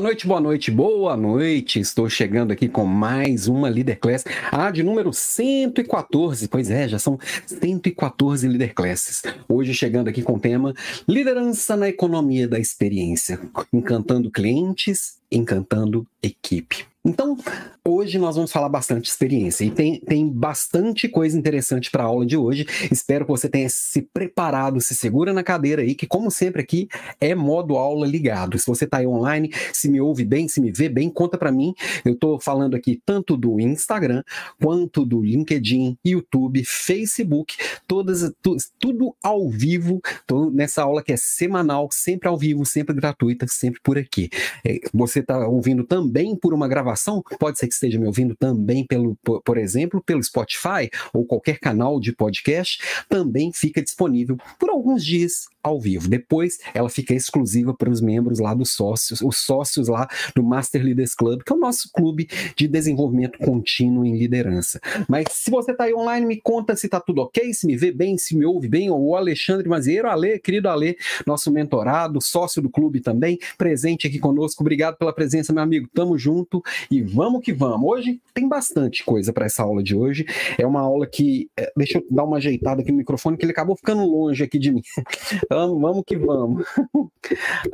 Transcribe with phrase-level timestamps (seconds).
[0.00, 1.78] Noite, boa noite, boa noite.
[1.78, 6.48] Estou chegando aqui com mais uma Leader Class, a de número 114.
[6.48, 9.22] Pois é, já são 114 Leader Classes.
[9.46, 10.72] Hoje chegando aqui com o tema
[11.06, 13.38] Liderança na Economia da Experiência,
[13.70, 16.89] encantando clientes, encantando equipe.
[17.02, 17.34] Então,
[17.82, 22.26] hoje nós vamos falar bastante experiência e tem, tem bastante coisa interessante para a aula
[22.26, 22.66] de hoje.
[22.92, 26.88] Espero que você tenha se preparado, se segura na cadeira aí, que como sempre aqui
[27.18, 28.58] é modo aula ligado.
[28.58, 31.50] Se você está aí online, se me ouve bem, se me vê bem, conta para
[31.50, 31.74] mim.
[32.04, 34.22] Eu estou falando aqui tanto do Instagram
[34.62, 37.56] quanto do LinkedIn, YouTube, Facebook,
[37.88, 40.02] todas tu, tudo ao vivo.
[40.26, 44.28] Tô nessa aula que é semanal, sempre ao vivo, sempre gratuita, sempre por aqui.
[44.62, 48.34] É, você está ouvindo também por uma gravação gravação, pode ser que esteja me ouvindo
[48.34, 54.36] também pelo, por, por exemplo, pelo Spotify ou qualquer canal de podcast, também fica disponível
[54.58, 56.08] por alguns dias ao vivo.
[56.08, 60.82] Depois ela fica exclusiva para os membros lá dos sócios, os sócios lá do Master
[60.82, 64.80] Leaders Club, que é o nosso clube de desenvolvimento contínuo em liderança.
[65.08, 67.92] Mas se você está aí online, me conta se está tudo ok, se me vê
[67.92, 72.70] bem, se me ouve bem, o Alexandre Mazieiro, Ale, querido Ale, nosso mentorado, sócio do
[72.70, 74.62] clube também, presente aqui conosco.
[74.62, 75.88] Obrigado pela presença, meu amigo.
[75.92, 77.90] Tamo junto e vamos que vamos.
[77.90, 80.24] Hoje tem bastante coisa para essa aula de hoje.
[80.58, 83.52] É uma aula que, é, deixa eu dar uma ajeitada aqui no microfone, que ele
[83.52, 84.82] acabou ficando longe aqui de mim.
[85.50, 86.64] Vamos, vamos que vamos.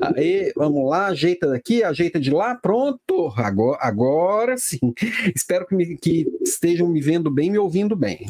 [0.01, 3.33] Aí, vamos lá, ajeita daqui, ajeita de lá, pronto.
[3.37, 4.79] Agora, agora sim.
[5.35, 8.27] Espero que, me, que estejam me vendo bem, me ouvindo bem.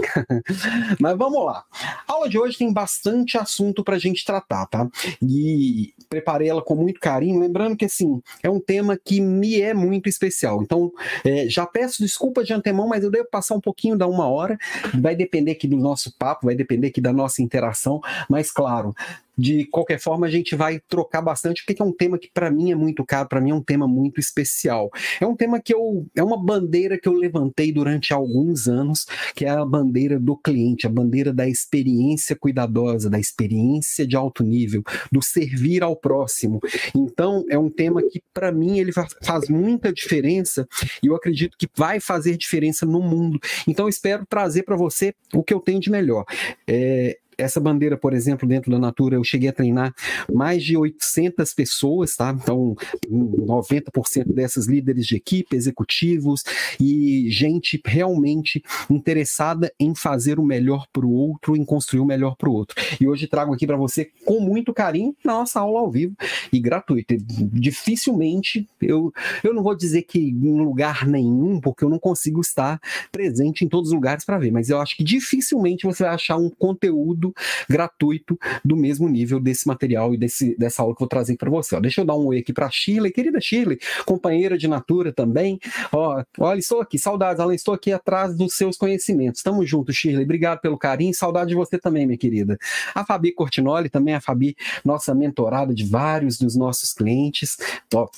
[0.99, 1.65] Mas vamos lá.
[2.07, 4.89] A aula de hoje tem bastante assunto para a gente tratar, tá?
[5.23, 9.75] E preparei ela com muito carinho, lembrando que assim é um tema que me é
[9.75, 10.63] muito especial.
[10.67, 10.93] Então,
[11.25, 14.59] é, já peço desculpas de antemão, mas eu devo passar um pouquinho da uma hora.
[15.01, 18.01] Vai depender aqui do nosso papo, vai depender aqui da nossa interação.
[18.29, 18.95] Mas claro,
[19.37, 22.71] de qualquer forma, a gente vai trocar bastante, porque é um tema que para mim
[22.71, 24.91] é muito caro, para mim é um tema muito especial.
[25.21, 26.07] É um tema que eu.
[26.15, 30.87] É uma bandeira que eu levantei durante alguns anos, que é a bandeira do cliente,
[30.87, 34.83] a bandeira da experiência cuidadosa, da experiência de alto nível,
[35.13, 36.61] do servir ao próximo.
[36.95, 40.67] Então, é um tema que, para mim, ele faz muita diferença
[41.03, 43.39] e eu acredito que vai fazer diferença no mundo.
[43.67, 46.25] Então, eu espero trazer para você o que eu tenho de melhor.
[46.67, 49.95] É, essa bandeira, por exemplo, dentro da Natura, eu cheguei a treinar
[50.33, 52.37] mais de 800 pessoas, tá?
[52.41, 52.75] Então,
[53.11, 56.43] 90% dessas líderes de equipe, executivos
[56.81, 62.37] e gente realmente interessada em fazer o melhor para o outro, em construir o melhor
[62.37, 62.77] para o outro.
[63.01, 66.15] E hoje trago aqui para você com muito carinho nossa aula ao vivo
[66.53, 67.17] e gratuita.
[67.19, 72.81] Dificilmente eu eu não vou dizer que em lugar nenhum, porque eu não consigo estar
[73.11, 76.37] presente em todos os lugares para ver, mas eu acho que dificilmente você vai achar
[76.37, 77.35] um conteúdo conteúdo
[77.69, 81.51] gratuito do mesmo nível desse material e desse, dessa aula que eu vou trazer para
[81.51, 81.75] você.
[81.75, 85.59] Ó, deixa eu dar um oi aqui para Shirley, querida Shirley, companheira de Natura também.
[85.93, 89.43] Ó, olha, estou aqui, saudades, Alan, estou aqui atrás dos seus conhecimentos.
[89.43, 90.25] Tamo junto, Shirley.
[90.25, 92.59] Obrigado pelo carinho, saudade de você também, minha querida.
[92.95, 97.57] A Fabi Cortinoli também, a Fabi, nossa mentorada de vários dos nossos clientes,
[97.95, 98.09] ó,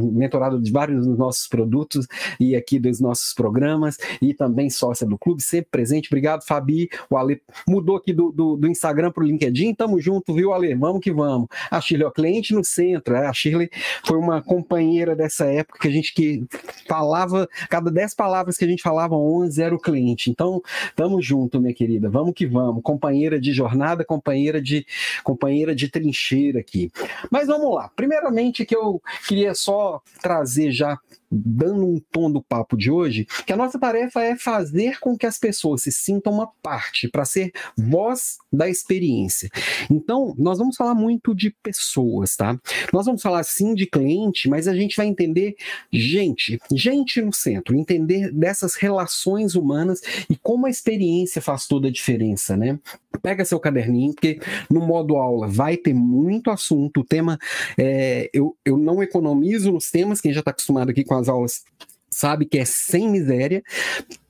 [0.00, 2.06] mentorada de vários dos nossos produtos
[2.38, 6.08] e aqui dos nossos programas e também sócia do clube, sempre presente.
[6.08, 6.88] Obrigado, Fabi.
[7.08, 10.74] O Ale mudou aqui do, do, do Instagram para o LinkedIn, tamo junto, viu, Ale?
[10.74, 11.46] Vamos que vamos.
[11.70, 13.14] A Shirley, ó, cliente no centro.
[13.14, 13.68] É, a Shirley
[14.06, 16.46] foi uma companheira dessa época que a gente que
[16.88, 20.30] falava, cada dez palavras que a gente falava, 11 era o cliente.
[20.30, 20.62] Então,
[20.96, 22.08] tamo junto, minha querida.
[22.08, 22.82] Vamos que vamos.
[22.82, 24.86] Companheira de jornada, companheira de
[25.22, 26.90] companheira de trincheira aqui.
[27.30, 27.90] Mas vamos lá.
[27.94, 30.98] Primeiramente que eu queria só trazer já
[31.30, 35.26] dando um tom do papo de hoje, que a nossa tarefa é fazer com que
[35.26, 39.48] as pessoas se sintam uma parte, para ser voz da experiência.
[39.90, 42.58] Então, nós vamos falar muito de pessoas, tá?
[42.92, 45.54] Nós vamos falar sim de cliente, mas a gente vai entender
[45.92, 51.92] gente, gente no centro, entender dessas relações humanas e como a experiência faz toda a
[51.92, 52.78] diferença, né?
[53.22, 54.40] Pega seu caderninho, porque
[54.70, 57.00] no modo aula vai ter muito assunto.
[57.00, 57.38] O tema,
[57.78, 61.62] é, eu, eu não economizo nos temas, quem já está acostumado aqui com as aulas
[62.10, 63.62] sabe que é sem miséria.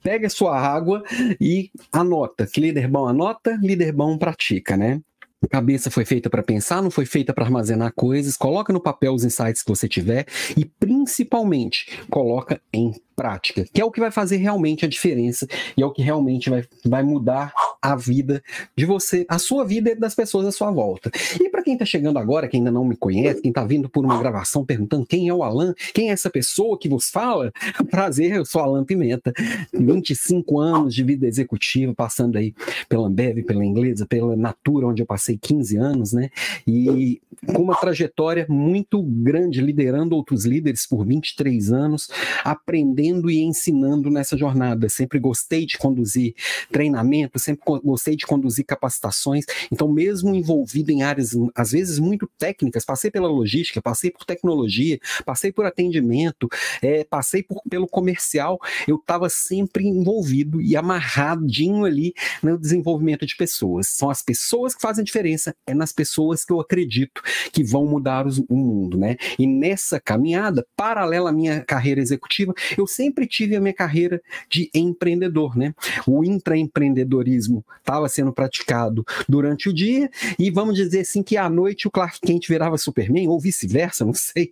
[0.03, 1.03] Pega sua água
[1.41, 2.47] e anota.
[2.47, 5.01] Que líder bom anota, líder bom pratica, né?
[5.49, 8.37] Cabeça foi feita para pensar, não foi feita para armazenar coisas.
[8.37, 10.67] Coloca no papel os insights que você tiver e,
[11.01, 15.87] principalmente, coloca em prática, que é o que vai fazer realmente a diferença e é
[15.87, 17.53] o que realmente vai, vai mudar
[17.83, 18.43] a vida
[18.75, 21.11] de você, a sua vida e das pessoas à sua volta.
[21.39, 24.07] E para quem está chegando agora, quem ainda não me conhece, quem está vindo por
[24.07, 27.53] uma gravação perguntando quem é o Alan, quem é essa pessoa que vos fala,
[27.91, 29.33] prazer, eu sou Alan Pimenta,
[29.75, 32.55] 25 anos de vida executiva, passando aí
[32.89, 36.31] pela Ambev, pela Inglesa, pela Natura, onde eu passei 15 anos, né?
[36.67, 42.09] E com uma trajetória muito grande, liderando outros líderes por 23 anos,
[42.43, 44.89] aprendendo e ensinando nessa jornada.
[44.89, 46.35] Sempre gostei de conduzir
[46.73, 49.45] treinamento, sempre gostei de conduzir capacitações.
[49.71, 54.99] Então, mesmo envolvido em áreas, às vezes, muito técnicas, passei pela logística, passei por tecnologia,
[55.25, 56.49] passei por atendimento,
[56.83, 58.59] é, passei por, pelo comercial,
[58.89, 63.87] eu estava sempre envolvido e amarradinho ali no desenvolvimento de pessoas.
[63.89, 67.23] São as pessoas que fazem diferença, é nas pessoas que eu acredito
[67.53, 69.17] que vão mudar o mundo, né?
[69.39, 74.19] E nessa caminhada, paralela à minha carreira executiva, eu sempre tive a minha carreira
[74.49, 75.75] de empreendedor, né?
[76.07, 81.87] O intraempreendedorismo estava sendo praticado durante o dia e vamos dizer assim que à noite
[81.87, 84.51] o Clark Kent virava Superman ou vice-versa, não sei.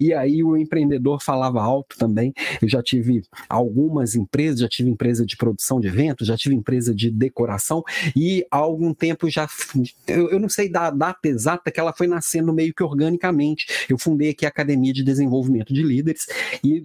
[0.00, 2.32] E aí o empreendedor falava alto também.
[2.62, 6.94] Eu já tive algumas empresas, já tive empresa de produção de eventos, já tive empresa
[6.94, 7.82] de decoração
[8.14, 9.48] e há algum tempo já
[10.06, 13.66] eu, eu não sei da data exata que ela foi nascendo meio que organicamente.
[13.88, 16.26] Eu fundei aqui a Academia de Desenvolvimento de Líderes
[16.62, 16.82] e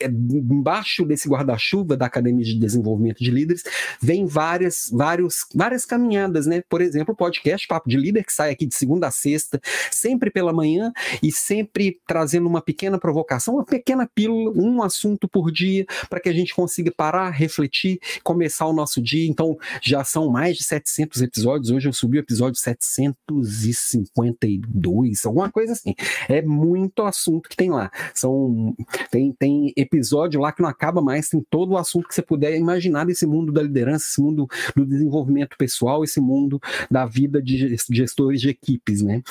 [0.00, 3.62] é, embaixo desse guarda-chuva da Academia de Desenvolvimento de Líderes
[4.00, 6.64] vem várias, vários, várias caminhadas, né?
[6.68, 9.60] Por exemplo, o podcast Papo de Líder, que sai aqui de segunda a sexta,
[9.90, 10.92] sempre pela manhã
[11.22, 16.28] e sempre trazendo uma pequena provocação, uma pequena pílula, um assunto por dia, para que
[16.28, 19.28] a gente consiga parar, refletir, começar o nosso dia.
[19.28, 21.70] Então, já são mais de 700 episódios.
[21.70, 25.94] Hoje eu subi o episódio 752, alguma coisa assim.
[26.28, 27.90] É muito assunto que tem lá.
[28.14, 28.74] São
[29.10, 32.56] tem, tem episódio lá que não acaba mais, tem todo o assunto que você puder
[32.56, 36.60] imaginar desse mundo da liderança, esse mundo do desenvolvimento pessoal, esse mundo
[36.90, 39.22] da vida de gestores de equipes, né?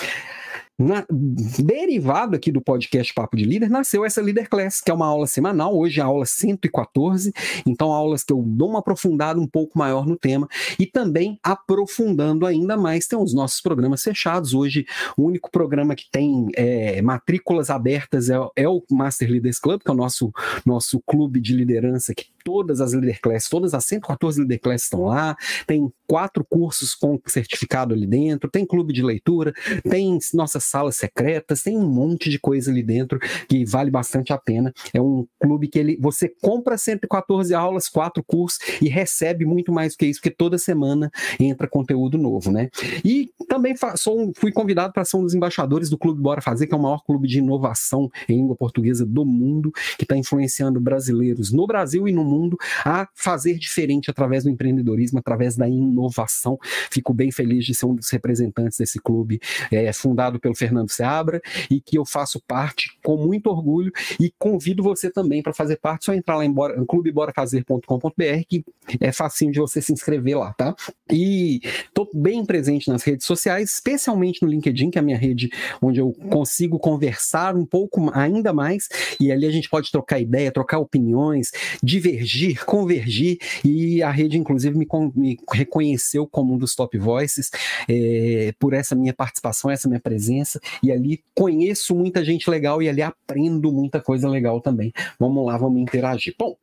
[0.80, 5.08] Na, derivado aqui do podcast Papo de Líder, nasceu essa Leader Class, que é uma
[5.08, 7.34] aula semanal, hoje é a aula 114,
[7.68, 10.48] então aulas que eu dou uma aprofundada um pouco maior no tema,
[10.80, 14.86] e também aprofundando ainda mais, tem os nossos programas fechados, hoje
[15.18, 19.92] o único programa que tem é, matrículas abertas é, é, o Master Leaders Club, que
[19.92, 20.32] é o nosso,
[20.66, 25.04] nosso clube de liderança, que todas as Leader Class, todas as 114 Leader Class estão
[25.04, 25.38] lá,
[25.68, 29.54] tem quatro cursos com certificado ali dentro, tem clube de leitura,
[29.88, 34.38] tem nossas salas secretas, tem um monte de coisa ali dentro que vale bastante a
[34.40, 34.74] pena.
[34.92, 39.96] É um clube que ele você compra 114 aulas, quatro cursos e recebe muito mais
[39.96, 42.70] que isso, porque toda semana entra conteúdo novo, né?
[43.06, 46.74] E também sou, fui convidado para ser um dos embaixadores do Clube Bora Fazer, que
[46.74, 51.52] é o maior clube de inovação em língua portuguesa do mundo, que está influenciando brasileiros
[51.52, 52.39] no Brasil e no mundo
[52.86, 56.58] a fazer diferente através do empreendedorismo, através da inovação.
[56.92, 59.40] Fico bem feliz de ser um dos representantes desse clube,
[59.72, 64.84] é, fundado pelo Fernando Seabra e que eu faço parte com muito orgulho e convido
[64.84, 66.54] você também para fazer parte, só entrar lá em
[66.86, 68.14] clubeborafazer.com.br
[68.48, 68.64] que
[69.00, 70.76] é facinho de você se inscrever lá, tá?
[71.12, 75.50] E estou bem presente nas redes sociais, especialmente no LinkedIn, que é a minha rede
[75.82, 78.88] onde eu consigo conversar um pouco ainda mais
[79.20, 81.52] e ali a gente pode trocar ideia, trocar opiniões,
[81.82, 82.19] divergir,
[82.66, 87.50] convergir e a rede inclusive me, me reconheceu como um dos top voices
[87.88, 92.90] é, por essa minha participação, essa minha presença e ali conheço muita gente legal e
[92.90, 94.92] ali aprendo muita coisa legal também.
[95.20, 96.36] Vamos lá, vamos interagir.
[96.38, 96.56] Bom,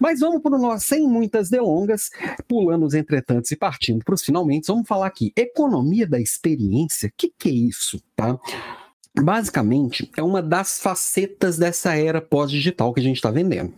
[0.00, 2.10] mas vamos para o nosso, sem muitas delongas,
[2.48, 7.12] pulando os entretantos e partindo para os finalmente, vamos falar aqui, economia da experiência, o
[7.16, 8.38] que, que é isso, tá?
[9.22, 13.72] Basicamente é uma das facetas dessa era pós-digital que a gente está vendendo,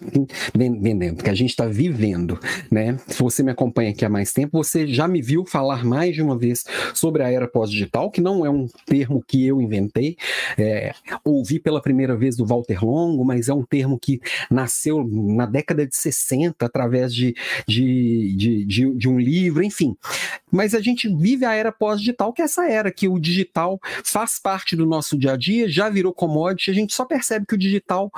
[0.55, 2.39] vendendo, que a gente está vivendo,
[2.71, 2.99] né?
[3.07, 6.23] Se você me acompanha aqui há mais tempo, você já me viu falar mais de
[6.23, 6.65] uma vez
[6.95, 10.17] sobre a era pós-digital, que não é um termo que eu inventei,
[10.57, 15.45] é, ouvi pela primeira vez do Walter Longo, mas é um termo que nasceu na
[15.45, 17.35] década de 60 através de,
[17.69, 19.95] de, de, de, de um livro, enfim.
[20.51, 24.39] Mas a gente vive a era pós-digital, que é essa era que o digital faz
[24.39, 27.55] parte do nosso dia dia a dia, já virou commodity, a gente só percebe que
[27.55, 28.11] o digital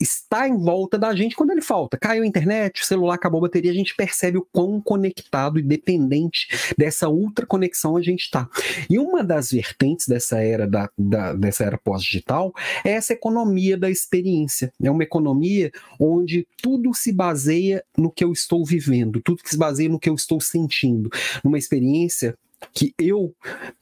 [0.00, 1.96] está em volta da gente quando ele falta.
[1.96, 5.62] Caiu a internet, o celular acabou a bateria, a gente percebe o quão conectado e
[5.62, 8.48] dependente dessa ultra conexão a gente está.
[8.88, 12.52] E uma das vertentes dessa era da, da dessa era pós-digital
[12.84, 14.72] é essa economia da experiência.
[14.82, 19.58] É uma economia onde tudo se baseia no que eu estou vivendo, tudo que se
[19.58, 21.10] baseia no que eu estou sentindo,
[21.42, 22.36] numa experiência
[22.72, 23.34] que eu,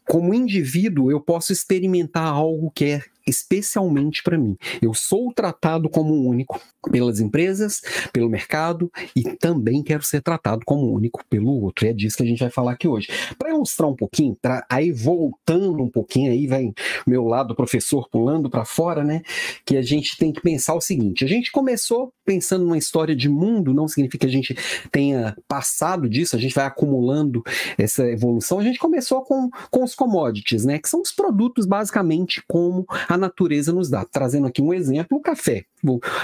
[0.07, 4.57] como indivíduo, eu posso experimentar algo que é especialmente para mim.
[4.81, 6.61] Eu sou tratado como único
[6.91, 7.81] pelas empresas,
[8.13, 11.87] pelo mercado e também quero ser tratado como único pelo outro.
[11.87, 13.09] E é disso que a gente vai falar aqui hoje.
[13.39, 16.73] Para ilustrar um pouquinho, pra, aí voltando um pouquinho, aí vai
[17.07, 19.23] meu lado professor pulando para fora, né?
[19.65, 23.29] Que a gente tem que pensar o seguinte: a gente começou pensando numa história de
[23.29, 24.57] mundo, não significa que a gente
[24.91, 27.43] tenha passado disso, a gente vai acumulando
[27.79, 28.59] essa evolução.
[28.59, 30.79] A gente começou com, com os commodities, né?
[30.79, 34.05] Que são os produtos basicamente como a natureza nos dá.
[34.05, 35.65] Trazendo aqui um exemplo, o café.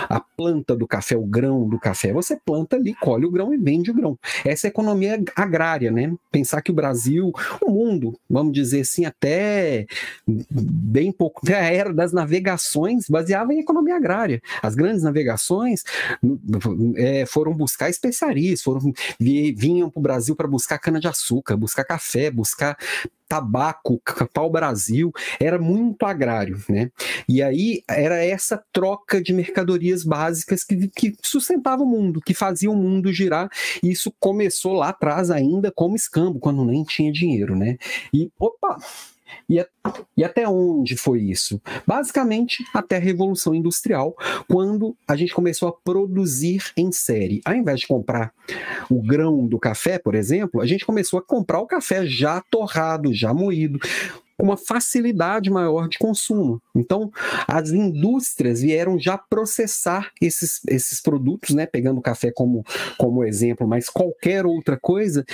[0.08, 3.56] A planta do café, o grão do café, você planta ali, colhe o grão e
[3.56, 4.16] vende o grão.
[4.44, 6.14] Essa é economia agrária, né?
[6.30, 9.86] Pensar que o Brasil, o mundo, vamos dizer assim, até
[10.26, 14.40] bem pouco, até a era das navegações baseava em economia agrária.
[14.62, 15.82] As grandes navegações
[16.96, 22.76] é, foram buscar especiarias, foram vinham para o Brasil para buscar cana-de-açúcar, buscar café, buscar
[23.28, 24.00] tabaco,
[24.32, 26.90] pau-brasil, era muito agrário, né?
[27.28, 32.70] E aí era essa troca de mercadorias básicas que, que sustentava o mundo, que fazia
[32.70, 33.48] o mundo girar.
[33.82, 37.76] E isso começou lá atrás ainda como escambo, quando nem tinha dinheiro, né?
[38.12, 38.78] E, opa,
[39.48, 39.64] e,
[40.16, 41.60] e, até onde foi isso?
[41.86, 44.14] Basicamente, até a Revolução Industrial,
[44.48, 47.40] quando a gente começou a produzir em série.
[47.44, 48.32] Ao invés de comprar
[48.90, 53.12] o grão do café, por exemplo, a gente começou a comprar o café já torrado,
[53.12, 53.78] já moído
[54.40, 56.62] uma facilidade maior de consumo.
[56.74, 57.10] Então,
[57.46, 61.66] as indústrias vieram já processar esses, esses produtos, né?
[61.66, 62.64] Pegando o café como,
[62.96, 65.24] como exemplo, mas qualquer outra coisa,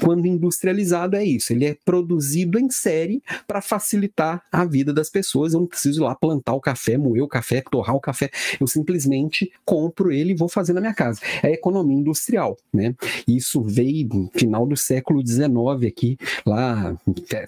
[0.00, 1.52] quando industrializado, é isso.
[1.52, 5.54] Ele é produzido em série para facilitar a vida das pessoas.
[5.54, 8.30] Eu não preciso ir lá plantar o café, moer o café, torrar o café.
[8.60, 11.20] Eu simplesmente compro ele e vou fazer na minha casa.
[11.42, 12.94] É a economia industrial, né?
[13.26, 15.50] Isso veio no final do século XIX
[15.88, 16.96] aqui, lá,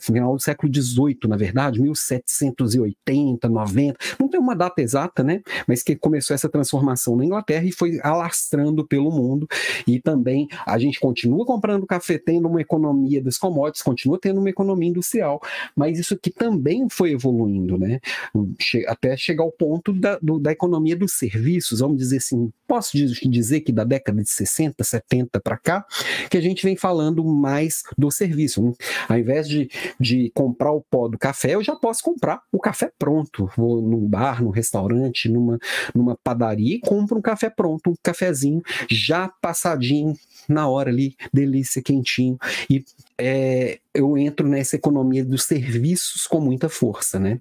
[0.00, 5.42] final do século XVIII na verdade, 1780, 90, não tem uma data exata, né?
[5.66, 9.46] Mas que começou essa transformação na Inglaterra e foi alastrando pelo mundo.
[9.86, 14.50] E também a gente continua comprando café, tendo uma economia dos commodities, continua tendo uma
[14.50, 15.40] economia industrial,
[15.76, 18.00] mas isso que também foi evoluindo, né?
[18.86, 23.60] Até chegar ao ponto da, do, da economia dos serviços, vamos dizer assim, posso dizer
[23.60, 25.84] que da década de 60, 70 para cá,
[26.30, 28.74] que a gente vem falando mais do serviço.
[29.08, 32.92] Ao invés de, de comprar o pó do café, eu já posso comprar o café
[32.98, 33.50] pronto.
[33.56, 35.58] Vou num bar, num restaurante, numa,
[35.94, 40.14] numa padaria e compro um café pronto, um cafezinho já passadinho
[40.46, 42.36] na hora ali, delícia, quentinho.
[42.68, 42.84] E
[43.16, 47.38] é, eu entro nessa economia dos serviços com muita força, né?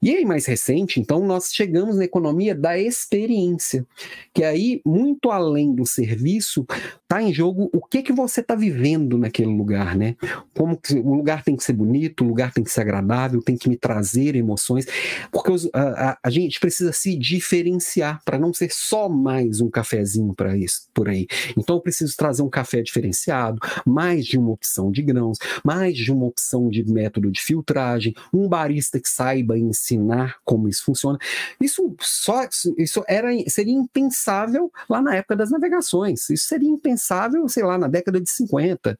[0.00, 3.84] E aí, mais recente, então, nós chegamos na economia da experiência,
[4.32, 6.64] que aí, muito além do serviço,
[7.02, 10.14] está em jogo o que que você está vivendo naquele lugar, né?
[10.56, 13.56] Como que, o lugar tem que ser bonito, o lugar tem que ser agradável, tem
[13.56, 14.86] que me trazer emoções,
[15.32, 19.68] porque os, a, a, a, gente precisa se diferenciar para não ser só mais um
[19.68, 21.26] cafezinho para isso por aí.
[21.56, 26.12] Então, eu preciso trazer um café diferenciado, mais de uma opção de grãos, mais de
[26.12, 31.18] uma opção de método de filtragem, um barista que saiba ensinar como isso funciona.
[31.60, 36.28] Isso só isso era seria impensável lá na época das navegações.
[36.30, 38.98] Isso seria impensável, sei lá, na década de 50,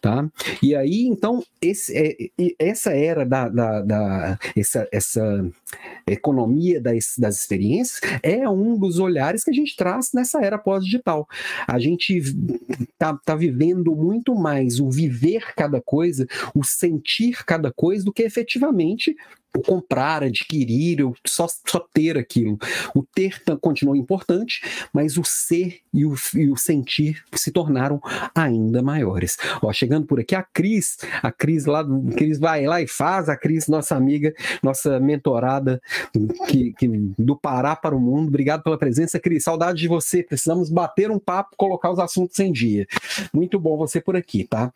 [0.00, 0.28] tá?
[0.62, 2.16] E aí então esse, é,
[2.58, 5.44] essa era da, da, da essa, essa
[6.06, 11.26] economia das, das experiências é um dos olhares que a gente traz nessa era pós-digital.
[11.66, 12.20] A gente
[12.98, 18.22] tá, tá vivendo muito mais o viver cada coisa, o sentir cada coisa, do que
[18.22, 19.16] efetivamente
[19.56, 22.58] o comprar, adquirir, o só, só ter aquilo.
[22.94, 24.60] O ter continua importante,
[24.92, 28.00] mas o ser e o, e o sentir se tornaram
[28.34, 29.36] ainda maiores.
[29.62, 31.84] Ó, chegando por aqui, a Cris, a Cris lá,
[32.16, 35.80] Cris vai lá e faz, a Cris, nossa amiga, nossa mentorada
[36.46, 38.28] que, que, do Pará para o mundo.
[38.28, 39.44] Obrigado pela presença, Cris.
[39.44, 40.22] Saudade de você.
[40.22, 42.86] Precisamos bater um papo, colocar os assuntos em dia.
[43.32, 44.72] Muito bom você por aqui, tá?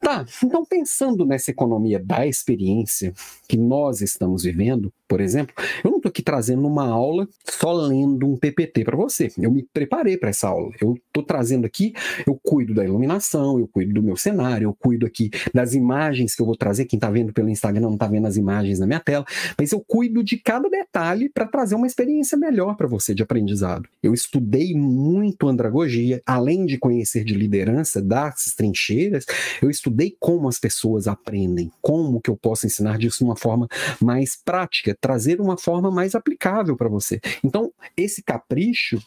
[0.00, 3.12] Tá, então pensando nessa economia da experiência
[3.46, 5.54] que nós estamos vivendo, por exemplo,
[5.84, 9.28] eu não estou aqui trazendo uma aula só lendo um PPT para você.
[9.36, 10.70] Eu me preparei para essa aula.
[10.80, 11.92] Eu estou trazendo aqui,
[12.26, 16.40] eu cuido da iluminação, eu cuido do meu cenário, eu cuido aqui das imagens que
[16.40, 16.86] eu vou trazer.
[16.86, 19.26] Quem está vendo pelo Instagram não está vendo as imagens na minha tela,
[19.58, 23.86] mas eu cuido de cada detalhe para trazer uma experiência melhor para você de aprendizado.
[24.02, 29.26] Eu estudei muito andragogia, além de conhecer de liderança das trincheiras,
[29.60, 33.68] eu estudei como as pessoas aprendem, como que eu posso ensinar disso de uma forma
[34.00, 37.20] mais prática trazer uma forma mais aplicável para você.
[37.44, 39.02] Então, esse capricho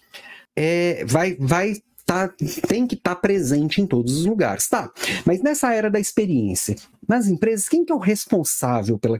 [0.55, 2.29] é, vai, vai tá,
[2.67, 4.91] tem que estar tá presente em todos os lugares, tá?
[5.25, 6.75] Mas nessa era da experiência,
[7.07, 9.19] nas empresas, quem que é o responsável pela,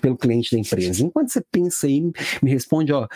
[0.00, 1.02] pelo cliente da empresa?
[1.02, 2.00] Enquanto você pensa aí,
[2.42, 3.08] me responde, ó,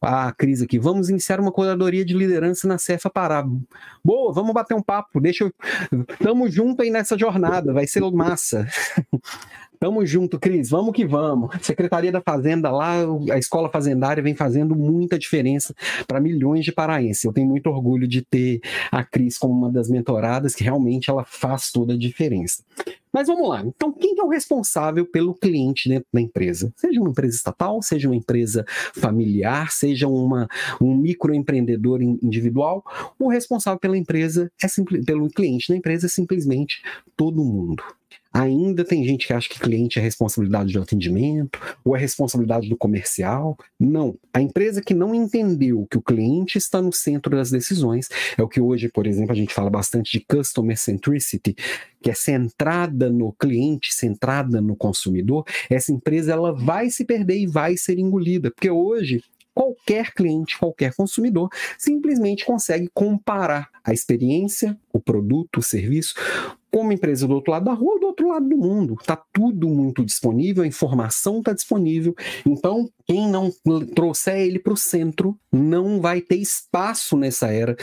[0.00, 3.44] a Cris aqui, vamos iniciar uma curadoria de liderança na Cefa Pará.
[4.04, 5.52] Boa, vamos bater um papo, deixa eu...
[6.22, 8.66] Tamo junto aí nessa jornada, vai ser massa.
[9.78, 10.70] Tamo junto, Cris.
[10.70, 11.54] Vamos que vamos.
[11.62, 12.94] Secretaria da Fazenda lá,
[13.30, 15.74] a escola fazendária vem fazendo muita diferença
[16.06, 17.24] para milhões de paraenses.
[17.24, 21.24] Eu tenho muito orgulho de ter a Cris como uma das mentoradas, que realmente ela
[21.24, 22.62] faz toda a diferença.
[23.12, 23.62] Mas vamos lá.
[23.64, 26.72] Então, quem é o responsável pelo cliente dentro da empresa?
[26.76, 30.46] Seja uma empresa estatal, seja uma empresa familiar, seja uma,
[30.80, 32.84] um microempreendedor individual,
[33.18, 34.66] o responsável pela empresa é
[35.04, 36.82] pelo cliente da empresa é simplesmente
[37.16, 37.82] todo mundo.
[38.32, 42.76] Ainda tem gente que acha que cliente é responsabilidade do atendimento ou é responsabilidade do
[42.76, 43.56] comercial.
[43.80, 44.16] Não.
[44.32, 48.48] A empresa que não entendeu que o cliente está no centro das decisões é o
[48.48, 51.56] que hoje, por exemplo, a gente fala bastante de customer centricity,
[52.02, 55.44] que é centrada no cliente, centrada no consumidor.
[55.70, 59.22] Essa empresa ela vai se perder e vai ser engolida, porque hoje
[59.58, 66.14] qualquer cliente, qualquer consumidor, simplesmente consegue comparar a experiência, o produto, o serviço,
[66.70, 68.96] com uma empresa do outro lado da rua do outro lado do mundo.
[69.00, 72.14] Está tudo muito disponível, a informação está disponível.
[72.46, 73.50] Então, quem não
[73.96, 77.76] trouxer ele para o centro não vai ter espaço nessa era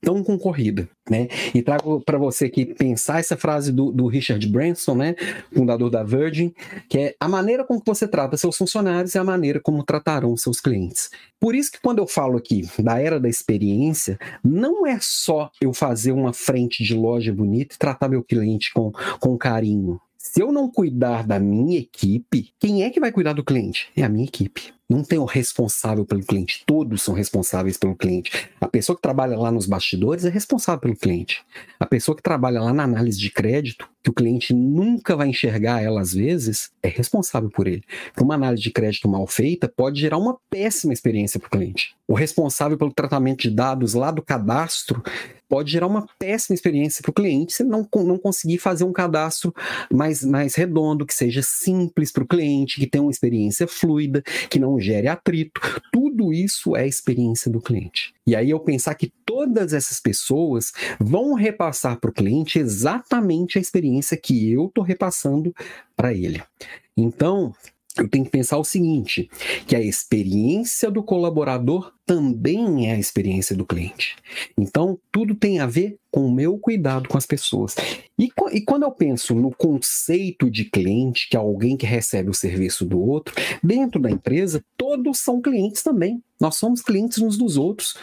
[0.00, 1.28] tão concorrida, né?
[1.54, 5.14] E trago para você aqui pensar essa frase do, do, Richard Branson, né,
[5.52, 6.52] fundador da Virgin,
[6.88, 10.60] que é a maneira como você trata seus funcionários é a maneira como tratarão seus
[10.60, 11.10] clientes.
[11.40, 15.72] Por isso que quando eu falo aqui da era da experiência, não é só eu
[15.72, 20.00] fazer uma frente de loja bonita e tratar meu cliente com, com carinho.
[20.16, 23.88] Se eu não cuidar da minha equipe, quem é que vai cuidar do cliente?
[23.96, 24.77] É a minha equipe.
[24.88, 28.48] Não tem o responsável pelo cliente, todos são responsáveis pelo cliente.
[28.58, 31.44] A pessoa que trabalha lá nos bastidores é responsável pelo cliente.
[31.78, 35.82] A pessoa que trabalha lá na análise de crédito, que o cliente nunca vai enxergar
[35.82, 37.84] ela às vezes, é responsável por ele.
[38.18, 41.94] Uma análise de crédito mal feita pode gerar uma péssima experiência para o cliente.
[42.06, 45.02] O responsável pelo tratamento de dados lá do cadastro
[45.48, 48.92] pode gerar uma péssima experiência para o cliente se ele não, não conseguir fazer um
[48.92, 49.54] cadastro
[49.92, 54.58] mais, mais redondo, que seja simples para o cliente, que tenha uma experiência fluida, que
[54.58, 55.60] não gere atrito.
[55.92, 58.14] Tudo isso é experiência do cliente.
[58.26, 63.60] E aí eu pensar que todas essas pessoas vão repassar para o cliente exatamente a
[63.60, 65.54] experiência que eu estou repassando
[65.96, 66.42] para ele.
[66.96, 67.54] Então,
[68.02, 69.28] eu tenho que pensar o seguinte:
[69.66, 74.16] que a experiência do colaborador também é a experiência do cliente.
[74.56, 77.76] Então, tudo tem a ver com o meu cuidado com as pessoas.
[78.18, 82.34] E, e, quando eu penso no conceito de cliente, que é alguém que recebe o
[82.34, 86.22] serviço do outro, dentro da empresa, todos são clientes também.
[86.40, 87.94] Nós somos clientes uns dos outros.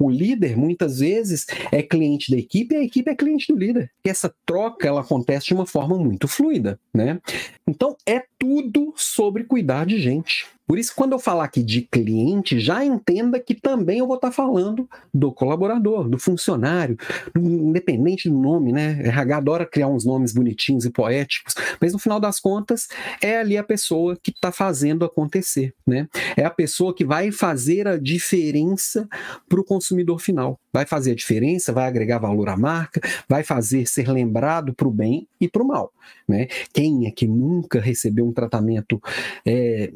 [0.00, 3.90] O líder, muitas vezes, é cliente da equipe e a equipe é cliente do líder.
[4.04, 7.20] E essa troca ela acontece de uma forma muito fluida, né?
[7.66, 10.46] Então, é tudo sobre cuidar de gente.
[10.68, 14.30] Por isso, quando eu falar aqui de cliente, já entenda que também eu vou estar
[14.30, 16.94] falando do colaborador, do funcionário,
[17.34, 19.00] independente do nome, né?
[19.02, 22.86] RH adora criar uns nomes bonitinhos e poéticos, mas no final das contas
[23.22, 26.06] é ali a pessoa que está fazendo acontecer, né?
[26.36, 29.08] É a pessoa que vai fazer a diferença
[29.48, 30.60] para o consumidor final.
[30.70, 34.90] Vai fazer a diferença, vai agregar valor à marca, vai fazer ser lembrado para o
[34.90, 35.90] bem e para o mal,
[36.28, 36.46] né?
[36.74, 39.00] Quem é que nunca recebeu um tratamento
[39.46, 39.90] é,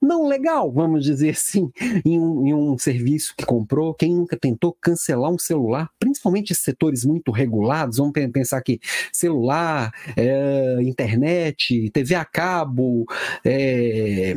[0.00, 1.70] não legal, vamos dizer assim,
[2.04, 3.94] em um, em um, serviço que comprou.
[3.94, 8.80] Quem nunca tentou cancelar um celular, principalmente setores muito regulados, vamos pensar que
[9.12, 13.06] celular, é, internet, TV a cabo,
[13.44, 14.36] é,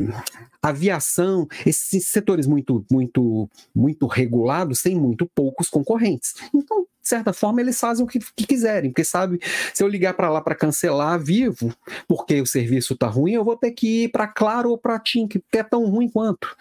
[0.62, 6.34] aviação, esses setores muito, muito, muito regulados têm muito poucos concorrentes.
[6.54, 9.40] Então, certa forma, eles fazem o que, que quiserem, porque sabe,
[9.72, 11.74] se eu ligar para lá para cancelar vivo,
[12.06, 15.26] porque o serviço está ruim, eu vou ter que ir para Claro ou para TIM,
[15.26, 16.56] que é tão ruim quanto.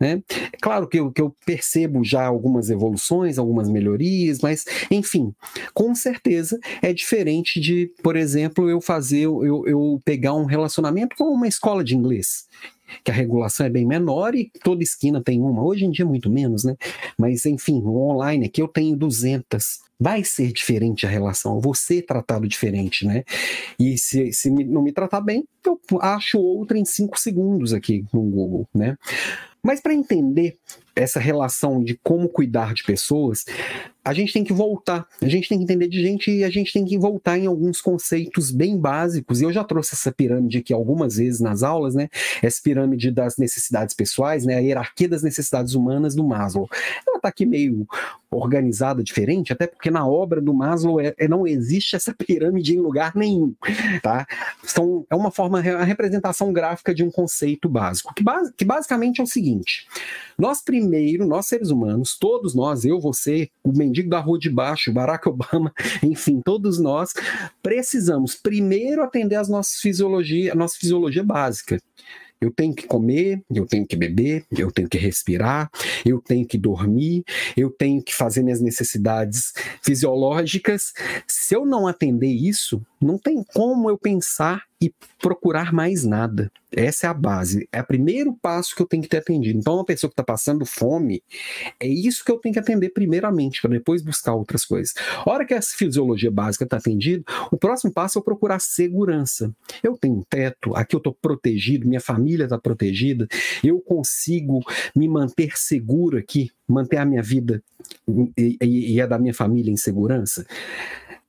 [0.00, 0.22] Né?
[0.52, 5.34] É claro que eu, que eu percebo já algumas evoluções, algumas melhorias, mas, enfim,
[5.74, 11.24] com certeza é diferente de, por exemplo, eu fazer, eu, eu pegar um relacionamento com
[11.24, 12.46] uma escola de inglês
[13.04, 15.62] que a regulação é bem menor e toda esquina tem uma.
[15.62, 16.76] Hoje em dia muito menos, né?
[17.18, 19.88] Mas enfim, online aqui eu tenho 200.
[20.00, 23.24] Vai ser diferente a relação, eu vou ser tratado diferente, né?
[23.78, 28.22] E se, se não me tratar bem, eu acho outra em 5 segundos aqui no
[28.22, 28.96] Google, né?
[29.62, 30.56] Mas para entender
[30.94, 33.44] essa relação de como cuidar de pessoas,
[34.08, 36.72] a gente tem que voltar, a gente tem que entender de gente e a gente
[36.72, 39.38] tem que voltar em alguns conceitos bem básicos.
[39.38, 42.08] E eu já trouxe essa pirâmide aqui algumas vezes nas aulas, né?
[42.42, 44.56] Essa pirâmide das necessidades pessoais, né?
[44.56, 46.66] A hierarquia das necessidades humanas do Maslow.
[47.06, 47.86] Ela está aqui meio
[48.30, 52.80] organizada diferente, até porque na obra do Maslow é, é, não existe essa pirâmide em
[52.80, 53.54] lugar nenhum,
[54.02, 54.26] tá?
[54.62, 58.24] São, é uma forma, a representação gráfica de um conceito básico, que,
[58.56, 59.86] que basicamente é o seguinte:
[60.38, 64.92] nós primeiro, nós seres humanos, todos nós, eu, você, o mendigo da rua de baixo,
[64.92, 67.12] Barack Obama, enfim, todos nós
[67.62, 71.78] precisamos primeiro atender às nossas fisiologia, a nossa fisiologia básica.
[72.40, 75.68] Eu tenho que comer, eu tenho que beber, eu tenho que respirar,
[76.06, 77.24] eu tenho que dormir,
[77.56, 80.92] eu tenho que fazer minhas necessidades fisiológicas.
[81.26, 86.50] Se eu não atender isso, não tem como eu pensar e procurar mais nada.
[86.70, 87.68] Essa é a base.
[87.72, 89.58] É o primeiro passo que eu tenho que ter atendido.
[89.58, 91.22] Então, uma pessoa que está passando fome,
[91.80, 94.94] é isso que eu tenho que atender primeiramente, para depois buscar outras coisas.
[95.24, 99.52] A hora que essa fisiologia básica está atendida, o próximo passo é eu procurar segurança.
[99.82, 103.26] Eu tenho um teto, aqui eu estou protegido, minha família está protegida,
[103.64, 104.60] eu consigo
[104.94, 107.62] me manter seguro aqui, manter a minha vida
[108.36, 110.46] e, e, e a da minha família em segurança.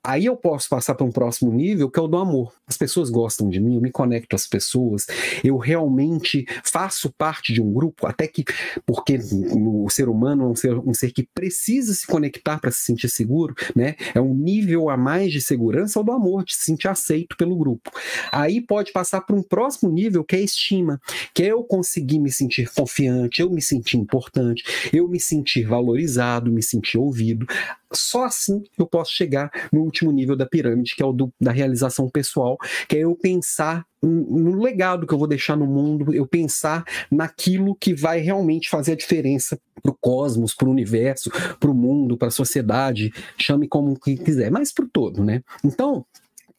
[0.04, 2.54] Aí eu posso passar para um próximo nível, que é o do amor.
[2.66, 5.06] As pessoas gostam de mim, eu me conecto às pessoas,
[5.44, 8.46] eu realmente faço parte de um grupo, até que,
[8.86, 9.20] porque
[9.54, 13.10] o ser humano é um ser, um ser que precisa se conectar para se sentir
[13.10, 13.96] seguro, né?
[14.14, 17.58] É um nível a mais de segurança ou do amor, de se sentir aceito pelo
[17.58, 17.92] grupo.
[18.32, 21.02] Aí pode passar para um próximo nível, que é a estima,
[21.34, 26.52] que é eu conseguir me sentir confiante, eu me sentir importante, eu me sentir valorizado,
[26.52, 27.46] me sentir ouvido.
[27.94, 31.52] Só assim eu posso chegar no último nível da pirâmide, que é o do, da
[31.52, 36.26] realização pessoal, que é eu pensar no legado que eu vou deixar no mundo, eu
[36.26, 41.70] pensar naquilo que vai realmente fazer a diferença para o cosmos, para o universo, para
[41.70, 45.44] o mundo, para a sociedade, chame como quiser, mas para o todo, né?
[45.64, 46.06] Então,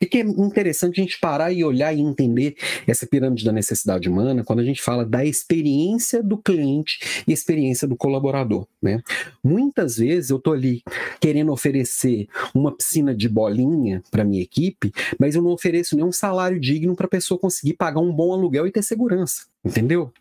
[0.00, 4.08] e que é interessante a gente parar e olhar e entender essa pirâmide da necessidade
[4.08, 8.66] humana quando a gente fala da experiência do cliente e experiência do colaborador.
[8.80, 9.02] Né?
[9.44, 10.82] Muitas vezes eu estou ali
[11.20, 16.58] querendo oferecer uma piscina de bolinha para minha equipe, mas eu não ofereço nenhum salário
[16.58, 19.50] digno para a pessoa conseguir pagar um bom aluguel e ter segurança.
[19.64, 20.12] Entendeu?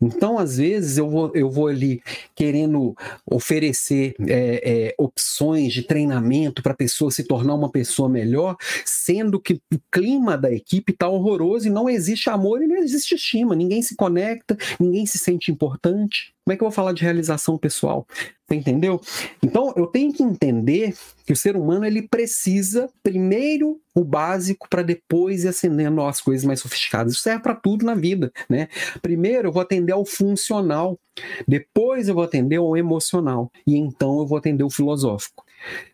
[0.00, 2.02] Então, às vezes, eu vou, eu vou ali
[2.34, 8.56] querendo oferecer é, é, opções de treinamento para a pessoa se tornar uma pessoa melhor,
[8.84, 13.14] sendo que o clima da equipe está horroroso e não existe amor e não existe
[13.14, 13.54] estima.
[13.54, 16.34] Ninguém se conecta, ninguém se sente importante.
[16.44, 18.06] Como é que eu vou falar de realização pessoal?
[18.48, 19.00] Você entendeu?
[19.40, 24.82] Então, eu tenho que entender que o ser humano ele precisa primeiro o básico para
[24.82, 27.12] depois ir acendendo as coisas mais sofisticadas.
[27.12, 28.68] Isso serve para tudo na vida, né?
[29.00, 30.98] Primeiro eu vou atender ao funcional,
[31.46, 35.44] depois eu vou atender ao emocional e então eu vou atender o filosófico.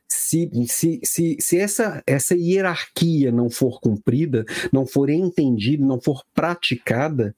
[0.09, 6.25] Se, se, se, se essa, essa hierarquia não for cumprida, não for entendida, não for
[6.35, 7.37] praticada,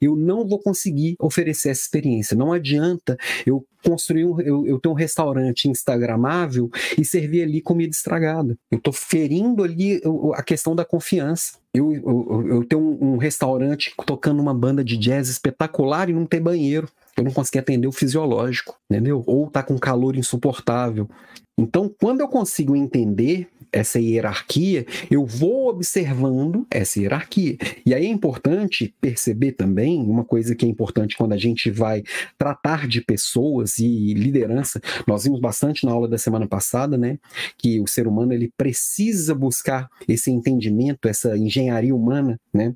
[0.00, 2.36] eu não vou conseguir oferecer essa experiência.
[2.36, 7.90] Não adianta eu construir um, eu, eu ter um restaurante instagramável e servir ali comida
[7.90, 8.56] estragada.
[8.70, 10.00] Eu estou ferindo ali
[10.34, 11.58] a questão da confiança.
[11.72, 16.26] Eu, eu, eu tenho um, um restaurante tocando uma banda de jazz espetacular e não
[16.26, 16.88] ter banheiro.
[17.16, 19.22] Eu não consegui atender o fisiológico, entendeu?
[19.26, 21.08] Ou tá com calor insuportável.
[21.58, 27.56] Então, quando eu consigo entender essa hierarquia, eu vou observando essa hierarquia.
[27.84, 32.02] E aí é importante perceber também uma coisa que é importante quando a gente vai
[32.38, 34.80] tratar de pessoas e liderança.
[35.06, 37.18] Nós vimos bastante na aula da semana passada, né,
[37.58, 42.74] que o ser humano ele precisa buscar esse entendimento, essa engenharia humana, né?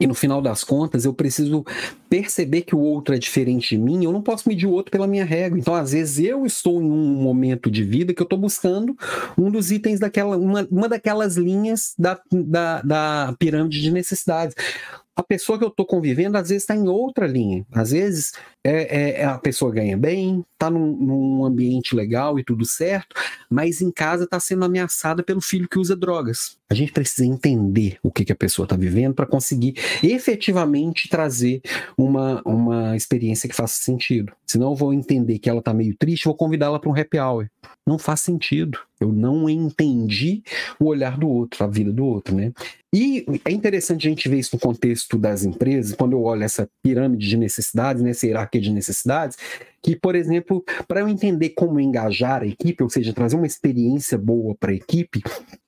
[0.00, 1.64] E no final das contas, eu preciso
[2.08, 5.06] perceber que o outro é diferente de mim, eu não posso medir o outro pela
[5.06, 5.58] minha régua.
[5.58, 8.96] Então, às vezes, eu estou em um momento de vida que eu estou buscando
[9.36, 14.54] um dos itens daquela, uma, uma daquelas linhas da, da, da pirâmide de necessidades
[15.14, 17.66] a pessoa que eu estou convivendo às vezes está em outra linha.
[17.72, 18.32] Às vezes
[18.64, 23.14] é, é, a pessoa ganha bem, está num, num, ambiente legal e tudo certo,
[23.50, 26.56] mas em casa está sendo ameaçada pelo filho que usa drogas.
[26.70, 31.60] A gente precisa entender o que, que a pessoa está vivendo para conseguir efetivamente trazer
[31.96, 34.32] uma, uma experiência que faça sentido.
[34.46, 37.48] Senão eu vou entender que ela está meio triste, vou convidá-la para um happy hour.
[37.86, 38.78] Não faz sentido.
[39.02, 40.42] Eu não entendi
[40.78, 42.52] o olhar do outro, a vida do outro, né?
[42.94, 46.68] E é interessante a gente ver isso no contexto das empresas, quando eu olho essa
[46.82, 49.38] pirâmide de necessidades, né, hierarquia de necessidades,
[49.82, 54.16] que, por exemplo, para eu entender como engajar a equipe, ou seja, trazer uma experiência
[54.16, 55.22] boa para a equipe,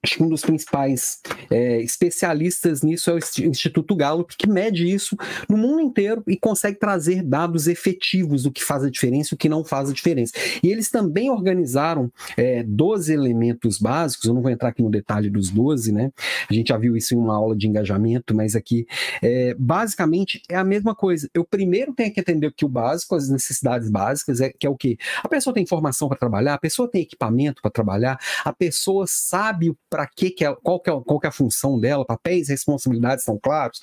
[0.04, 1.20] acho que um dos principais
[1.50, 3.18] é, especialistas nisso é o
[3.48, 5.16] Instituto Gallup, que mede isso
[5.48, 9.38] no mundo inteiro e consegue trazer dados efetivos do que faz a diferença e o
[9.38, 10.34] que não faz a diferença.
[10.62, 15.30] E eles também organizaram é, 12 elementos básicos, eu não vou entrar aqui no detalhe
[15.30, 16.10] dos 12, né?
[16.48, 18.86] A gente já viu isso em uma aula de engajamento, mas aqui,
[19.22, 21.28] é, basicamente, é a mesma coisa.
[21.34, 24.76] Eu primeiro tenho que entender que o básico, as necessidades básicas, é, que é o
[24.76, 24.96] quê?
[25.22, 29.74] A pessoa tem informação para trabalhar, a pessoa tem equipamento para trabalhar, a pessoa sabe
[29.88, 32.52] para que, que é, qual, que é, qual que é a função dela, papéis e
[32.52, 33.80] responsabilidades são claros.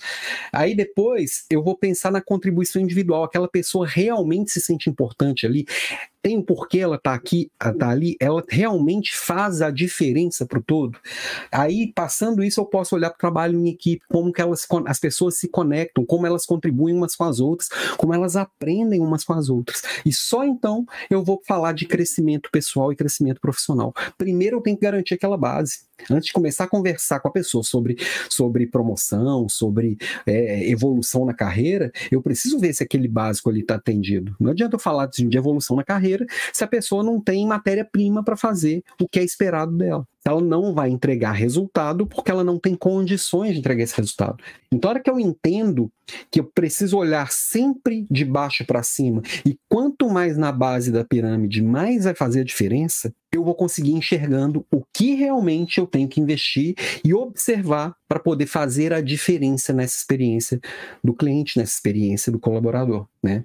[0.51, 5.65] Aí depois eu vou pensar na contribuição individual, aquela pessoa realmente se sente importante ali,
[6.21, 10.63] tem um porquê ela tá aqui, tá ali, ela realmente faz a diferença para o
[10.63, 10.97] todo.
[11.51, 14.99] Aí, passando isso, eu posso olhar para o trabalho em equipe, como que elas, as
[14.99, 19.34] pessoas se conectam, como elas contribuem umas com as outras, como elas aprendem umas com
[19.34, 19.81] as outras.
[20.05, 23.93] E só então eu vou falar de crescimento pessoal e crescimento profissional.
[24.17, 25.90] Primeiro eu tenho que garantir aquela base.
[26.10, 27.98] Antes de começar a conversar com a pessoa sobre,
[28.30, 33.76] sobre promoção, sobre é, evolução na carreira, eu preciso ver se aquele básico ali está
[33.76, 34.36] atendido.
[34.40, 38.24] Não adianta eu falar de evolução na carreira carreira se a pessoa não tem matéria-prima
[38.24, 40.06] para fazer o que é esperado dela.
[40.25, 44.38] Ela não vai entregar resultado porque ela não tem condições de entregar esse resultado.
[44.71, 45.91] Então, a hora que eu entendo
[46.29, 51.03] que eu preciso olhar sempre de baixo para cima e quanto mais na base da
[51.03, 56.07] pirâmide, mais vai fazer a diferença, eu vou conseguir enxergando o que realmente eu tenho
[56.07, 60.60] que investir e observar para poder fazer a diferença nessa experiência
[61.03, 63.43] do cliente, nessa experiência do colaborador, né?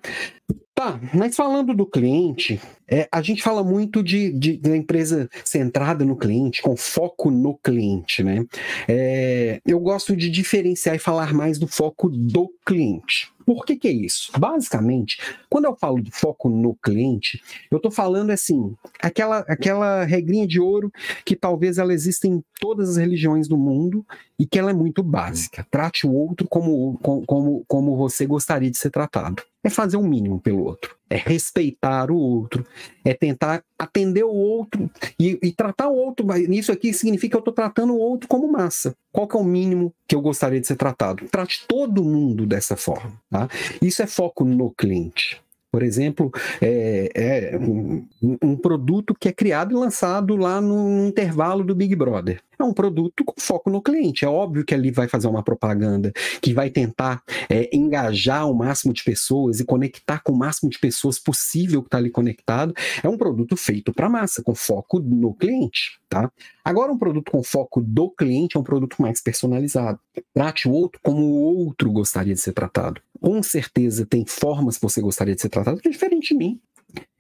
[0.75, 6.05] Tá, mas falando do cliente, é, a gente fala muito de, de, de empresa centrada
[6.05, 8.45] no cliente, com foco no cliente, né?
[8.87, 13.33] É, eu gosto de diferenciar e falar mais do foco do cliente.
[13.47, 14.33] Por que, que é isso?
[14.37, 20.49] Basicamente, quando eu falo do foco no cliente, eu estou falando assim, aquela, aquela regrinha
[20.49, 20.93] de ouro
[21.25, 24.05] que talvez ela exista em todas as religiões do mundo
[24.37, 25.65] e que ela é muito básica.
[25.71, 29.41] Trate o outro como, como, como você gostaria de ser tratado.
[29.63, 32.67] É fazer o mínimo pelo outro é respeitar o outro,
[33.05, 36.27] é tentar atender o outro e, e tratar o outro.
[36.53, 38.95] Isso aqui significa que eu estou tratando o outro como massa.
[39.13, 41.27] Qual é o mínimo que eu gostaria de ser tratado?
[41.29, 43.13] Trate todo mundo dessa forma.
[43.31, 43.49] Tá?
[43.81, 45.41] Isso é foco no cliente.
[45.71, 48.07] Por exemplo, é, é um,
[48.43, 52.73] um, produto que é criado e lançado lá no intervalo do Big Brother é um
[52.73, 54.25] produto com foco no cliente.
[54.25, 58.93] É óbvio que ali vai fazer uma propaganda que vai tentar é, engajar o máximo
[58.93, 62.75] de pessoas e conectar com o máximo de pessoas possível que está ali conectado.
[63.03, 65.99] É um produto feito para massa, com foco no cliente.
[66.09, 66.31] Tá?
[66.65, 69.99] Agora, um produto com foco do cliente é um produto mais personalizado.
[70.33, 73.01] Trate o outro como o outro gostaria de ser tratado.
[73.21, 76.61] Com certeza tem formas que você gostaria de ser tratado que é diferente de mim.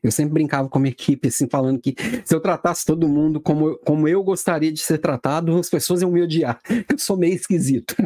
[0.02, 3.40] Eu sempre brincava com a minha equipe, assim, falando que se eu tratasse todo mundo
[3.40, 6.61] como, eu, como eu gostaria de ser tratado, as pessoas iam me odiar.
[6.88, 7.96] Eu sou meio esquisito.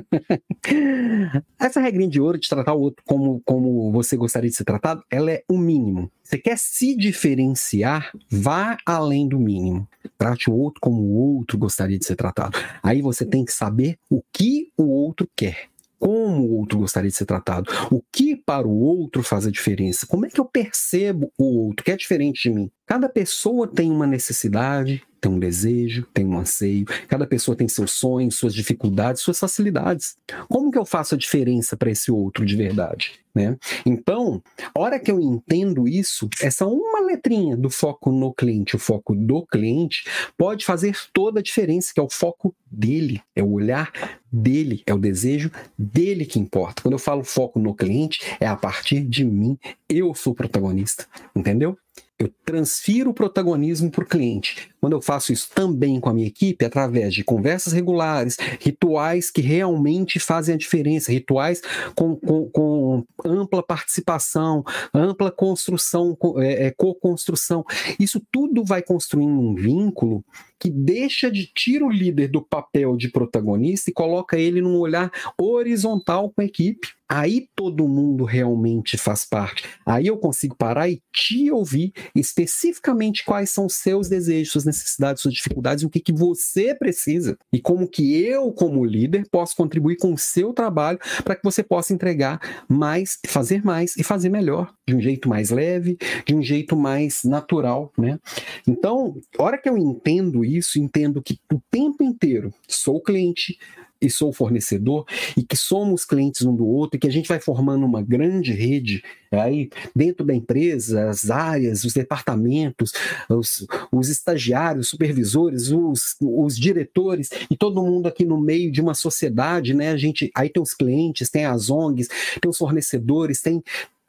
[1.61, 5.05] Essa regrinha de ouro de tratar o outro como, como você gostaria de ser tratado,
[5.11, 6.11] ela é o mínimo.
[6.25, 9.87] Você quer se diferenciar, vá além do mínimo.
[10.17, 12.59] Trate o outro como o outro gostaria de ser tratado.
[12.83, 15.69] Aí você tem que saber o que o outro quer
[16.01, 20.07] como o outro gostaria de ser tratado, o que para o outro faz a diferença,
[20.07, 22.71] como é que eu percebo o outro que é diferente de mim.
[22.91, 27.93] Cada pessoa tem uma necessidade, tem um desejo, tem um anseio, cada pessoa tem seus
[27.93, 30.17] sonhos, suas dificuldades, suas facilidades.
[30.49, 33.13] Como que eu faço a diferença para esse outro de verdade?
[33.33, 33.57] Né?
[33.87, 34.43] Então,
[34.75, 39.15] a hora que eu entendo isso, essa uma letrinha do foco no cliente, o foco
[39.15, 40.03] do cliente,
[40.37, 43.93] pode fazer toda a diferença, que é o foco dele, é o olhar
[44.33, 45.49] dele, é o desejo
[45.79, 46.83] dele que importa.
[46.83, 49.57] Quando eu falo foco no cliente, é a partir de mim,
[49.89, 51.79] eu sou o protagonista, entendeu?
[52.21, 54.70] Eu transfiro o protagonismo para o cliente.
[54.81, 59.41] Quando eu faço isso também com a minha equipe, através de conversas regulares, rituais que
[59.41, 61.61] realmente fazem a diferença, rituais
[61.95, 64.65] com, com, com ampla participação,
[64.95, 67.65] ampla construção, é, é, co-construção.
[67.99, 70.25] Isso tudo vai construindo um vínculo
[70.61, 75.11] que deixa de tira o líder do papel de protagonista e coloca ele num olhar
[75.39, 76.89] horizontal com a equipe.
[77.09, 79.65] Aí todo mundo realmente faz parte.
[79.85, 85.23] Aí eu consigo parar e te ouvir especificamente quais são os seus desejos, suas necessidades,
[85.23, 89.97] suas dificuldades, o que, que você precisa e como que eu, como líder, posso contribuir
[89.97, 94.73] com o seu trabalho para que você possa entregar mais, fazer mais e fazer melhor,
[94.87, 98.19] de um jeito mais leve, de um jeito mais natural, né?
[98.67, 103.59] Então, hora que eu entendo isso, entendo que o tempo inteiro sou cliente,
[104.01, 105.05] e sou fornecedor
[105.37, 108.53] e que somos clientes um do outro e que a gente vai formando uma grande
[108.53, 112.93] rede aí dentro da empresa, as áreas, os departamentos,
[113.29, 118.95] os, os estagiários, supervisores, os, os diretores e todo mundo aqui no meio de uma
[118.95, 119.91] sociedade, né?
[119.91, 122.09] A gente aí tem os clientes, tem as ONGs,
[122.41, 123.63] tem os fornecedores, tem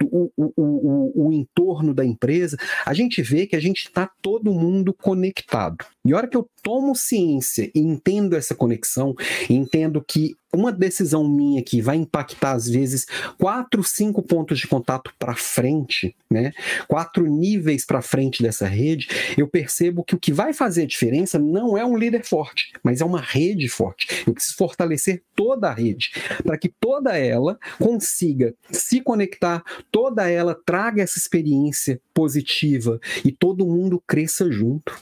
[0.03, 4.53] o, o, o, o, entorno da empresa, a gente vê que a gente está todo
[4.53, 5.85] mundo conectado.
[6.03, 9.15] E a hora que eu tomo ciência e entendo essa conexão,
[9.49, 13.05] entendo que uma decisão minha que vai impactar, às vezes,
[13.37, 16.51] quatro, cinco pontos de contato para frente, né?
[16.87, 21.39] quatro níveis para frente dessa rede, eu percebo que o que vai fazer a diferença
[21.39, 24.23] não é um líder forte, mas é uma rede forte.
[24.27, 26.11] Eu preciso fortalecer toda a rede,
[26.43, 33.65] para que toda ela consiga se conectar, toda ela traga essa experiência positiva e todo
[33.65, 34.93] mundo cresça junto.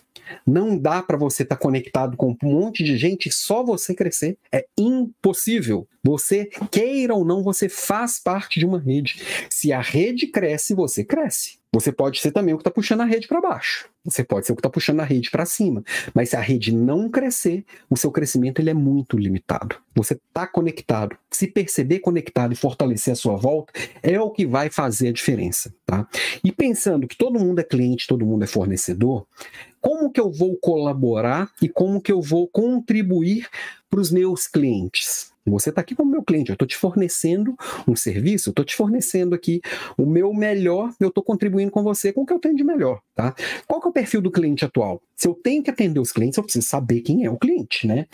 [0.45, 4.37] Não dá para você estar tá conectado com um monte de gente só você crescer.
[4.51, 5.87] É impossível.
[6.03, 9.21] Você, queira ou não, você faz parte de uma rede.
[9.49, 11.58] Se a rede cresce, você cresce.
[11.71, 13.87] Você pode ser também o que está puxando a rede para baixo.
[14.03, 15.83] Você pode ser o que está puxando a rede para cima.
[16.15, 19.75] Mas se a rede não crescer, o seu crescimento ele é muito limitado.
[19.93, 21.15] Você está conectado.
[21.29, 25.71] Se perceber conectado e fortalecer a sua volta é o que vai fazer a diferença.
[25.85, 26.07] Tá?
[26.43, 29.27] E pensando que todo mundo é cliente, todo mundo é fornecedor,
[29.79, 33.47] como que eu vou colaborar e como que eu vou contribuir
[33.89, 35.31] para os meus clientes?
[35.51, 37.55] Você está aqui como meu cliente, eu estou te fornecendo
[37.87, 39.61] um serviço, eu estou te fornecendo aqui
[39.97, 43.01] o meu melhor, eu estou contribuindo com você com o que eu tenho de melhor,
[43.15, 43.33] tá?
[43.67, 45.01] Qual que é o perfil do cliente atual?
[45.15, 48.07] Se eu tenho que atender os clientes, eu preciso saber quem é o cliente, né?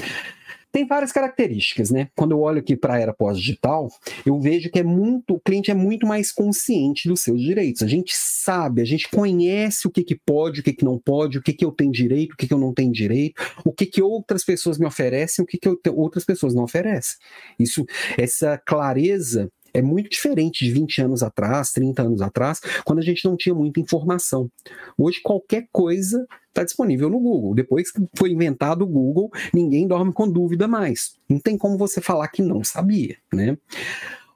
[0.75, 2.09] Tem várias características, né?
[2.17, 3.87] Quando eu olho aqui para a era pós-digital,
[4.25, 7.81] eu vejo que é muito, o cliente é muito mais consciente dos seus direitos.
[7.81, 11.37] A gente sabe, a gente conhece o que, que pode, o que, que não pode,
[11.37, 13.85] o que, que eu tenho direito, o que, que eu não tenho direito, o que,
[13.85, 17.15] que outras pessoas me oferecem, o que, que eu, outras pessoas não oferecem.
[17.57, 17.85] Isso,
[18.17, 23.25] essa clareza é muito diferente de 20 anos atrás, 30 anos atrás, quando a gente
[23.25, 24.49] não tinha muita informação.
[24.97, 27.53] Hoje, qualquer coisa está disponível no Google.
[27.53, 31.15] Depois que foi inventado o Google, ninguém dorme com dúvida mais.
[31.27, 33.57] Não tem como você falar que não sabia, né?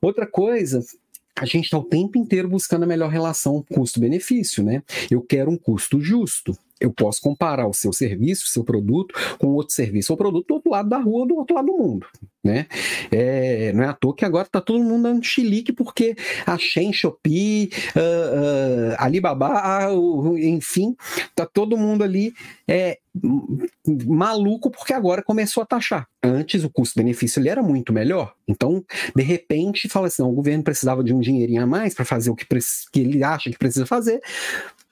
[0.02, 0.84] Outra coisa
[1.40, 4.84] a gente está o tempo inteiro buscando a melhor relação custo-benefício, né?
[5.10, 9.48] Eu quero um custo justo eu posso comparar o seu serviço, o seu produto, com
[9.48, 12.08] outro serviço ou produto do outro lado da rua, do outro lado do mundo.
[12.42, 12.68] Né?
[13.12, 16.16] É, não é à toa que agora está todo mundo dando chilique porque
[16.46, 20.96] a Shen, Shopee, uh, uh, Alibaba, uh, enfim,
[21.28, 22.34] está todo mundo ali
[22.66, 22.98] é,
[24.08, 26.08] maluco porque agora começou a taxar.
[26.24, 28.34] Antes o custo-benefício ele era muito melhor.
[28.48, 28.84] Então,
[29.16, 32.36] de repente, fala assim: o governo precisava de um dinheirinho a mais para fazer o
[32.36, 32.46] que,
[32.92, 34.22] que ele acha que precisa fazer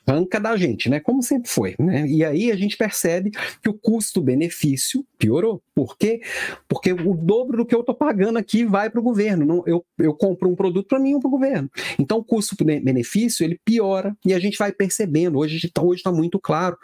[0.07, 0.99] arranca da gente, né?
[0.99, 2.07] Como sempre foi, né?
[2.07, 5.61] E aí a gente percebe que o custo-benefício piorou.
[5.75, 6.21] Por quê?
[6.67, 9.45] Porque o dobro do que eu estou pagando aqui vai para o governo.
[9.45, 11.69] Não, eu, eu compro um produto para mim ou para o governo.
[11.99, 15.37] Então o custo-benefício ele piora e a gente vai percebendo.
[15.37, 16.77] Hoje está hoje tá muito claro.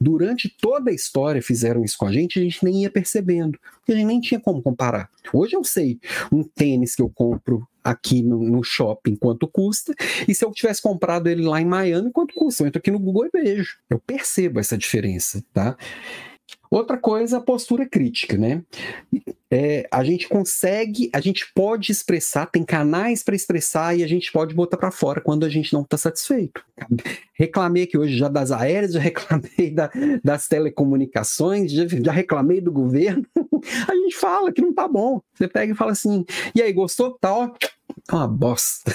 [0.00, 3.58] Durante toda a história fizeram isso com a gente, a gente nem ia percebendo,
[3.92, 5.10] a gente nem tinha como comparar.
[5.32, 5.98] Hoje eu sei
[6.32, 9.94] um tênis que eu compro aqui no, no, shopping quanto custa,
[10.26, 12.62] e se eu tivesse comprado ele lá em Miami, quanto custa?
[12.62, 13.78] Eu entro aqui no Google e vejo.
[13.88, 15.76] Eu percebo essa diferença, tá?
[16.70, 18.62] Outra coisa, a postura crítica, né?
[19.50, 24.30] É, a gente consegue, a gente pode expressar, tem canais para expressar e a gente
[24.30, 26.62] pode botar para fora quando a gente não está satisfeito.
[27.32, 29.90] Reclamei aqui hoje já das aéreas, já reclamei da,
[30.22, 33.24] das telecomunicações, já, já, reclamei do governo.
[33.88, 35.20] A gente fala que não tá bom.
[35.34, 37.16] Você pega e fala assim: e aí, gostou?
[37.18, 37.50] Tá ó,
[38.10, 38.92] é uma bosta.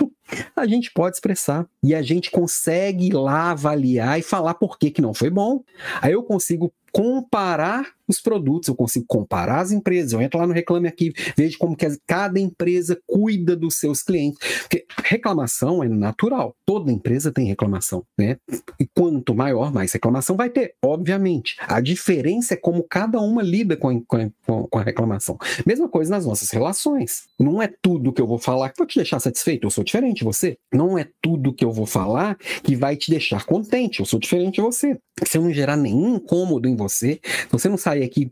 [0.56, 5.02] a gente pode expressar e a gente consegue lá avaliar e falar por que, que
[5.02, 5.62] não foi bom.
[6.00, 10.12] Aí eu consigo comparar os produtos, eu consigo comparar as empresas.
[10.12, 14.38] Eu entro lá no Reclame Aqui, vejo como que cada empresa cuida dos seus clientes.
[14.62, 18.36] Porque reclamação é natural, toda empresa tem reclamação, né?
[18.78, 21.56] E quanto maior, mais reclamação vai ter, obviamente.
[21.60, 24.30] A diferença é como cada uma lida com a, com
[24.70, 25.38] com a reclamação.
[25.66, 27.24] Mesma coisa nas nossas relações.
[27.38, 30.18] Não é tudo que eu vou falar que vai te deixar satisfeito, eu sou diferente
[30.18, 30.56] de você.
[30.72, 34.56] Não é tudo que eu vou falar que vai te deixar contente, eu sou diferente
[34.56, 34.98] de você.
[35.24, 37.20] Se eu não gerar nenhum incômodo em você,
[37.50, 38.30] você não sair aqui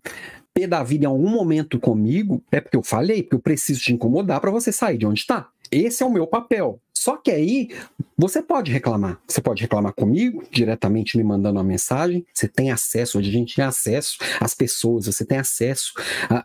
[0.52, 3.92] pé da vida em algum momento comigo, é porque eu falei, porque eu preciso te
[3.92, 5.48] incomodar para você sair de onde está.
[5.70, 6.80] Esse é o meu papel.
[7.00, 7.70] Só que aí
[8.14, 9.18] você pode reclamar.
[9.26, 12.26] Você pode reclamar comigo, diretamente me mandando uma mensagem.
[12.34, 15.94] Você tem acesso, hoje a gente tem acesso às pessoas, você tem acesso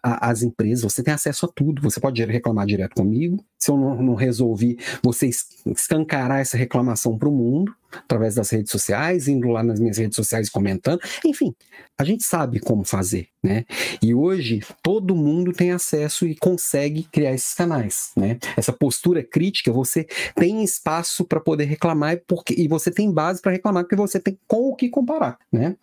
[0.01, 1.81] às empresas, você tem acesso a tudo.
[1.81, 3.43] Você pode reclamar direto comigo.
[3.65, 5.28] Se eu não, não resolvi, você
[5.65, 10.15] escancarar essa reclamação para o mundo, através das redes sociais, indo lá nas minhas redes
[10.15, 10.99] sociais comentando.
[11.25, 11.56] Enfim,
[11.97, 13.65] a gente sabe como fazer, né?
[14.04, 18.38] E hoje todo mundo tem acesso e consegue criar esses canais, né?
[18.56, 23.51] Essa postura crítica, você tem espaço para poder reclamar porque, e você tem base para
[23.51, 25.76] reclamar porque você tem com o que comparar, né?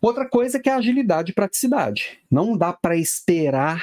[0.00, 2.20] Outra coisa é que é a agilidade e praticidade.
[2.30, 3.82] Não dá para esperar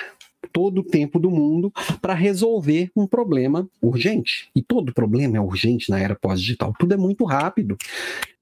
[0.52, 1.72] todo o tempo do mundo
[2.02, 4.50] para resolver um problema urgente.
[4.56, 6.74] E todo problema é urgente na era pós-digital.
[6.78, 7.78] Tudo é muito rápido.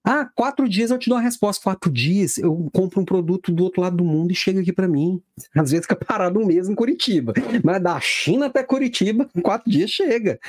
[0.04, 1.64] Ah, quatro dias eu te dou a resposta.
[1.64, 4.88] Quatro dias eu compro um produto do outro lado do mundo e chega aqui para
[4.88, 5.22] mim.
[5.56, 7.34] Às vezes fica parado um mês em Curitiba.
[7.64, 10.40] Mas da China até Curitiba, em quatro dias chega.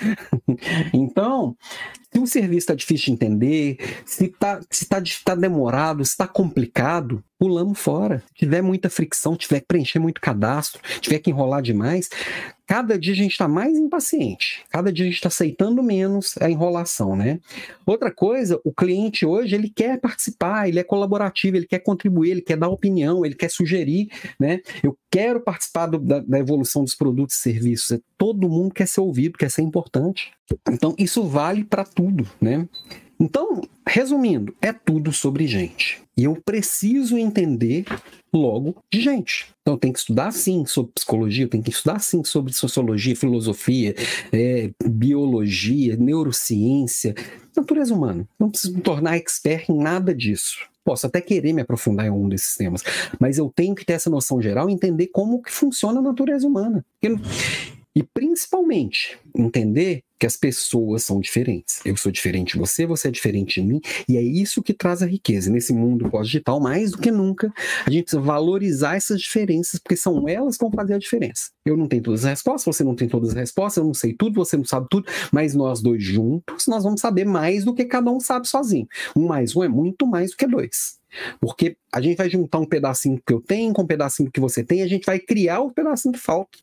[0.95, 1.57] então,
[2.13, 6.27] se o serviço está difícil de entender, se está se tá, tá demorado, se está
[6.27, 8.23] complicado, pulamos fora.
[8.29, 12.09] Se tiver muita fricção, tiver que preencher muito cadastro, tiver que enrolar demais,
[12.73, 16.49] cada dia a gente está mais impaciente, cada dia a gente está aceitando menos a
[16.49, 17.39] enrolação, né?
[17.85, 22.41] Outra coisa, o cliente hoje ele quer participar, ele é colaborativo, ele quer contribuir, ele
[22.41, 24.09] quer dar opinião, ele quer sugerir,
[24.41, 24.63] né?
[24.83, 28.01] Eu quero participar do, da, da, evolução dos produtos e serviços.
[28.17, 30.33] Todo mundo quer ser ouvido, quer ser importante.
[30.71, 32.67] Então isso vale para tudo, né?
[33.21, 36.03] Então, resumindo, é tudo sobre gente.
[36.17, 37.85] E eu preciso entender
[38.33, 39.47] logo de gente.
[39.63, 43.95] Então, tenho que estudar sim sobre psicologia, tenho que estudar sim sobre sociologia, filosofia,
[44.33, 47.15] é, biologia, neurociência,
[47.57, 48.29] natureza humana.
[48.39, 50.59] Não preciso me tornar expert em nada disso.
[50.85, 52.83] Posso até querer me aprofundar em um desses temas,
[53.21, 56.47] mas eu tenho que ter essa noção geral e entender como que funciona a natureza
[56.47, 56.85] humana.
[57.95, 61.81] E principalmente entender que as pessoas são diferentes.
[61.85, 65.03] Eu sou diferente de você, você é diferente de mim, e é isso que traz
[65.03, 65.51] a riqueza.
[65.51, 67.53] Nesse mundo pós-digital, mais do que nunca,
[67.85, 71.51] a gente precisa valorizar essas diferenças, porque são elas que vão fazer a diferença.
[71.67, 74.15] Eu não tenho todas as respostas, você não tem todas as respostas, eu não sei
[74.15, 77.85] tudo, você não sabe tudo, mas nós dois juntos, nós vamos saber mais do que
[77.85, 78.87] cada um sabe sozinho.
[79.17, 81.02] Um mais um é muito mais do que dois.
[81.41, 84.65] Porque a gente vai juntar um pedacinho que eu tenho com um pedacinho que você
[84.65, 86.59] tem, a gente vai criar o pedacinho que falta.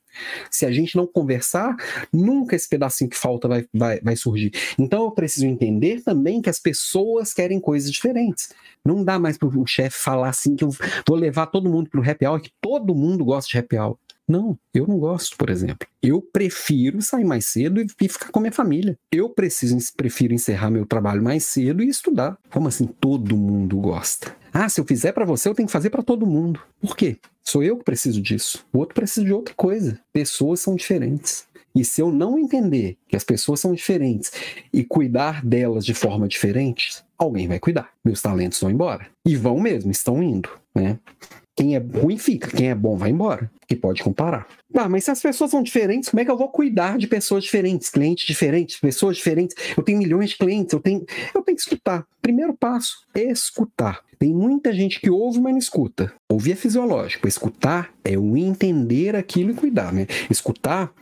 [0.50, 1.76] Se a gente não conversar,
[2.12, 4.52] nunca esse pedacinho que falta vai, vai, vai surgir.
[4.78, 8.50] Então eu preciso entender também que as pessoas querem coisas diferentes.
[8.84, 10.70] Não dá mais para o chefe falar assim que eu
[11.08, 13.98] vou levar todo mundo para o happy hour, que todo mundo gosta de happy hour.
[14.30, 15.88] Não, eu não gosto, por exemplo.
[16.04, 18.96] Eu prefiro sair mais cedo e, ficar com minha família.
[19.12, 22.38] Eu preciso, prefiro encerrar meu trabalho mais cedo e estudar.
[22.52, 24.36] Como assim todo mundo gosta?
[24.54, 26.62] Ah, se eu fizer para você, eu tenho que fazer para todo mundo.
[26.80, 27.18] Por quê?
[27.42, 28.64] Sou eu que preciso disso.
[28.72, 30.00] O outro precisa de outra coisa.
[30.14, 31.48] Pessoas são diferentes.
[31.76, 34.32] E se eu não entender que as pessoas são diferentes
[34.72, 37.90] e cuidar delas de forma diferente, alguém vai cuidar.
[38.06, 39.08] Meus talentos vão embora.
[39.26, 41.00] E vão mesmo, estão indo, né?
[41.60, 44.48] Quem é ruim fica, quem é bom vai embora, que pode comparar.
[44.74, 47.44] Tá, mas se as pessoas são diferentes, como é que eu vou cuidar de pessoas
[47.44, 49.58] diferentes, clientes diferentes, pessoas diferentes?
[49.76, 51.04] Eu tenho milhões de clientes, eu tenho,
[51.36, 52.08] eu tenho que escutar.
[52.22, 54.00] Primeiro passo, escutar.
[54.18, 56.14] Tem muita gente que ouve, mas não escuta.
[56.30, 60.08] Ouvir é fisiológico, escutar é o entender aquilo e cuidar, né?
[60.30, 60.94] Escutar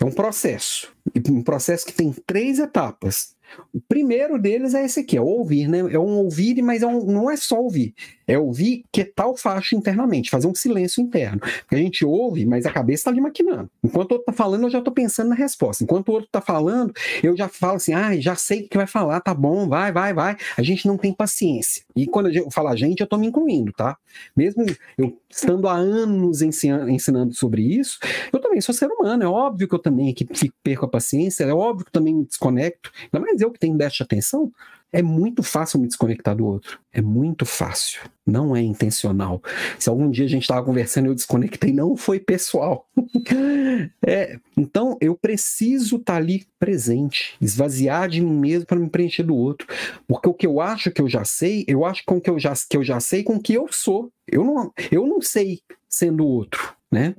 [0.00, 0.92] é um processo,
[1.28, 3.34] um processo que tem três etapas.
[3.72, 5.78] O primeiro deles é esse aqui, é ouvir, né?
[5.78, 7.94] É um ouvir, mas é um, não é só ouvir.
[8.26, 11.40] É ouvir que tal faixa internamente, fazer um silêncio interno.
[11.70, 13.70] A gente ouve, mas a cabeça está ali maquinando.
[13.82, 15.84] Enquanto o outro está falando, eu já estou pensando na resposta.
[15.84, 18.86] Enquanto o outro está falando, eu já falo assim, ah, já sei o que vai
[18.86, 20.36] falar, tá bom, vai, vai, vai.
[20.56, 21.82] A gente não tem paciência.
[21.94, 23.96] E quando eu falo a gente, eu estou me incluindo, tá?
[24.36, 24.64] Mesmo
[24.96, 27.98] eu estando há anos ensinando sobre isso,
[28.32, 29.22] eu também sou ser humano.
[29.22, 30.26] É óbvio que eu também aqui
[30.62, 32.90] perco a paciência, é óbvio que eu também me desconecto.
[33.12, 34.52] Ainda mais eu que tenho déficit de atenção,
[34.94, 36.78] é muito fácil me desconectar do outro.
[36.92, 38.00] É muito fácil.
[38.24, 39.42] Não é intencional.
[39.76, 42.88] Se algum dia a gente estava conversando e eu desconectei, não foi pessoal.
[44.06, 49.24] é, então eu preciso estar tá ali presente, esvaziar de mim mesmo para me preencher
[49.24, 49.66] do outro.
[50.06, 52.52] Porque o que eu acho que eu já sei, eu acho com que eu já,
[52.70, 54.12] que eu já sei com que eu sou.
[54.28, 57.16] Eu não, eu não sei sendo outro, né?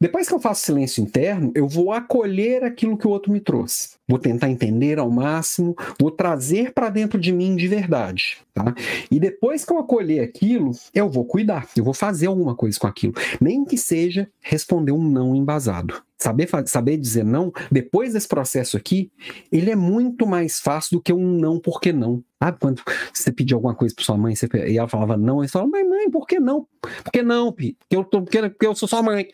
[0.00, 3.96] Depois que eu faço silêncio interno, eu vou acolher aquilo que o outro me trouxe.
[4.06, 8.38] Vou tentar entender ao máximo, vou trazer para dentro de mim de verdade.
[8.54, 8.74] Tá?
[9.10, 12.86] E depois que eu acolher aquilo, eu vou cuidar, eu vou fazer alguma coisa com
[12.86, 13.12] aquilo.
[13.40, 16.00] Nem que seja responder um não embasado.
[16.16, 19.10] Saber, saber dizer não, depois desse processo aqui,
[19.50, 22.22] ele é muito mais fácil do que um não porque não.
[22.40, 22.82] Sabe quando
[23.12, 25.70] você pedia alguma coisa para sua mãe você, e ela falava não, e você falava,
[25.72, 26.66] mas mãe, por que não?
[26.80, 27.76] Por que não, Pi?
[27.78, 29.28] Porque eu, tô, porque, porque eu sou sua mãe.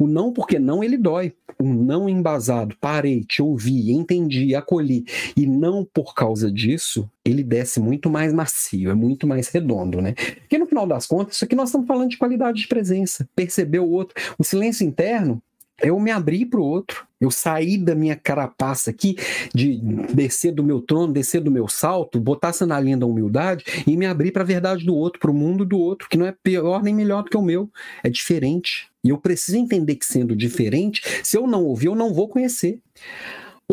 [0.00, 1.34] O não porque não ele dói.
[1.62, 5.04] Um não embasado, parei, te ouvi, entendi, acolhi,
[5.36, 10.14] e não por causa disso, ele desce muito mais macio, é muito mais redondo, né?
[10.14, 13.80] Porque no final das contas, isso aqui nós estamos falando de qualidade de presença, perceber
[13.80, 14.14] o outro.
[14.38, 15.42] O silêncio interno
[15.82, 17.06] eu me abrir para o outro.
[17.20, 19.16] Eu saí da minha carapaça aqui,
[19.54, 19.76] de
[20.14, 23.96] descer do meu trono, descer do meu salto, botar essa na linha da humildade e
[23.96, 26.34] me abrir para a verdade do outro, para o mundo do outro, que não é
[26.42, 27.70] pior nem melhor do que o meu,
[28.02, 28.89] é diferente.
[29.04, 32.80] E eu preciso entender que sendo diferente, se eu não ouvir, eu não vou conhecer.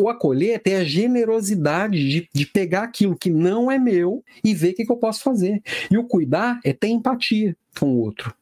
[0.00, 4.70] O acolher é a generosidade de, de pegar aquilo que não é meu e ver
[4.70, 5.60] o que, que eu posso fazer.
[5.90, 8.34] E o cuidar é ter empatia com o outro.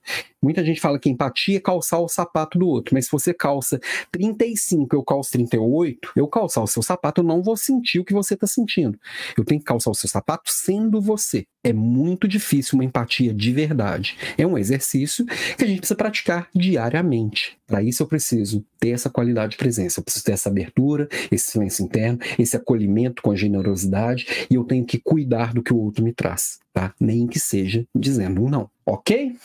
[0.42, 3.80] Muita gente fala que empatia é calçar o sapato do outro, mas se você calça
[4.12, 8.12] 35, eu calço 38, eu calçar o seu sapato, eu não vou sentir o que
[8.12, 8.98] você está sentindo.
[9.36, 11.46] Eu tenho que calçar o seu sapato sendo você.
[11.64, 14.16] É muito difícil uma empatia de verdade.
[14.38, 17.58] É um exercício que a gente precisa praticar diariamente.
[17.66, 21.50] Para isso eu preciso ter essa qualidade de presença, eu preciso ter essa abertura, esse
[21.50, 26.04] silêncio interno, esse acolhimento com generosidade e eu tenho que cuidar do que o outro
[26.04, 26.94] me traz, tá?
[27.00, 28.75] Nem que seja dizendo um não.
[28.86, 29.36] Ok?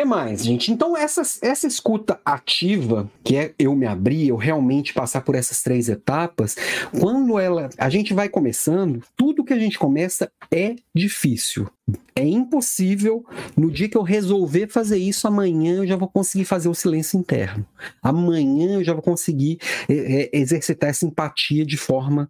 [0.00, 0.72] que mais, gente?
[0.72, 5.62] Então, essa, essa escuta ativa, que é eu me abrir, eu realmente passar por essas
[5.62, 6.56] três etapas,
[6.98, 11.68] quando ela a gente vai começando, tudo que a gente começa é difícil.
[12.14, 13.24] É impossível,
[13.56, 17.18] no dia que eu resolver fazer isso, amanhã eu já vou conseguir fazer o silêncio
[17.18, 17.66] interno.
[18.02, 22.28] Amanhã eu já vou conseguir é, é, exercitar essa empatia de forma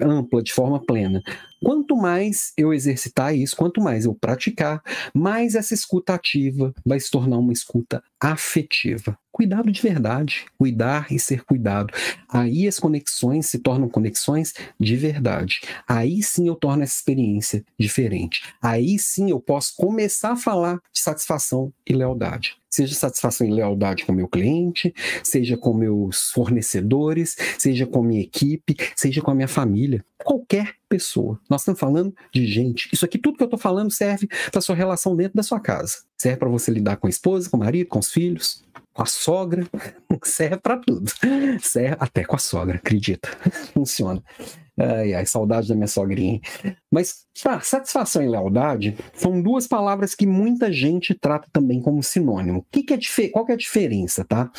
[0.00, 1.22] ampla, de forma plena.
[1.62, 4.82] Quanto mais eu exercitar isso, quanto mais eu praticar,
[5.14, 9.18] mais essa escuta ativa vai se tornar uma escuta afetiva.
[9.36, 11.92] Cuidado de verdade, cuidar e ser cuidado.
[12.26, 15.60] Aí as conexões se tornam conexões de verdade.
[15.86, 18.42] Aí sim eu torno essa experiência diferente.
[18.62, 24.04] Aí sim eu posso começar a falar de satisfação e lealdade seja satisfação e lealdade
[24.04, 29.48] com meu cliente, seja com meus fornecedores, seja com minha equipe, seja com a minha
[29.48, 31.38] família, qualquer pessoa.
[31.48, 32.88] Nós estamos falando de gente.
[32.92, 35.98] Isso aqui, tudo que eu estou falando, serve para sua relação dentro da sua casa.
[36.16, 39.06] Serve para você lidar com a esposa, com o marido, com os filhos, com a
[39.06, 39.66] sogra.
[40.24, 41.10] Serve para tudo.
[41.60, 43.28] Serve até com a sogra, acredita.
[43.74, 44.22] Funciona.
[44.78, 46.40] Ai, ai, saudade da minha sogrinha.
[46.90, 52.66] Mas tá, satisfação e lealdade são duas palavras que muita gente trata também como sinônimo.
[52.70, 54.50] Que que é qual que é a diferença, tá?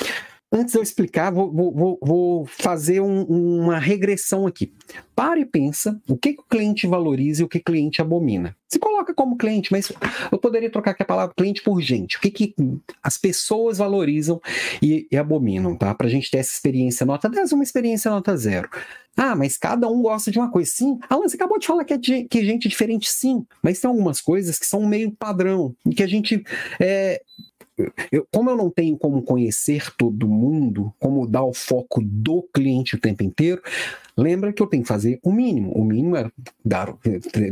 [0.50, 4.72] Antes de eu explicar, vou, vou, vou fazer um, uma regressão aqui.
[5.14, 8.56] Para e pensa o que, que, o cliente valoriza e o que o cliente abomina.
[8.70, 9.92] Se coloca como cliente, mas
[10.32, 12.16] eu poderia trocar aqui a palavra cliente por gente.
[12.16, 12.56] O que, que
[13.04, 14.40] as pessoas valorizam
[14.82, 15.94] e, e abominam, tá?
[15.94, 18.70] Para a gente ter essa experiência nota 10, uma experiência nota zero.
[19.18, 20.72] Ah, mas cada um gosta de uma coisa.
[20.72, 23.46] Sim, Alan, você acabou de falar que é, é gente diferente, sim.
[23.62, 26.44] Mas tem algumas coisas que são meio padrão e que a gente
[26.80, 27.22] é,
[28.12, 32.96] eu, como eu não tenho como conhecer todo mundo, como dar o foco do cliente
[32.96, 33.62] o tempo inteiro,
[34.18, 35.72] lembra que eu tenho que fazer o mínimo.
[35.74, 36.30] O mínimo é
[36.66, 36.94] dar,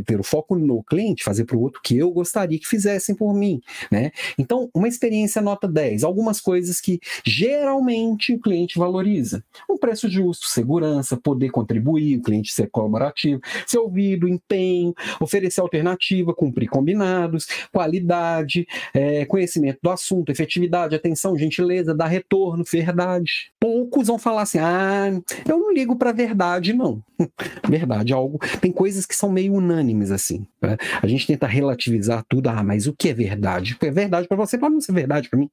[0.04, 3.32] ter, o foco no cliente, fazer para o outro que eu gostaria que fizessem por
[3.32, 3.60] mim.
[3.90, 4.10] Né?
[4.38, 9.44] Então, uma experiência nota 10, algumas coisas que geralmente o cliente valoriza.
[9.70, 16.34] Um preço justo, segurança, poder contribuir, o cliente ser colaborativo, ser ouvido, empenho, oferecer alternativa,
[16.34, 23.52] cumprir combinados, qualidade, é, conhecimento do assunto, efetividade, atenção, gentileza, dar retorno, verdade.
[23.60, 25.10] Poucos vão falar assim: ah,
[25.48, 27.02] eu não ligo para verdade, não.
[27.68, 28.38] verdade, algo.
[28.60, 30.46] Tem coisas que são meio unânimes, assim.
[30.60, 30.76] Né?
[31.02, 33.76] A gente tenta relativizar tudo, ah, mas o que é verdade?
[33.80, 35.50] É verdade para você, pode não ser verdade para mim.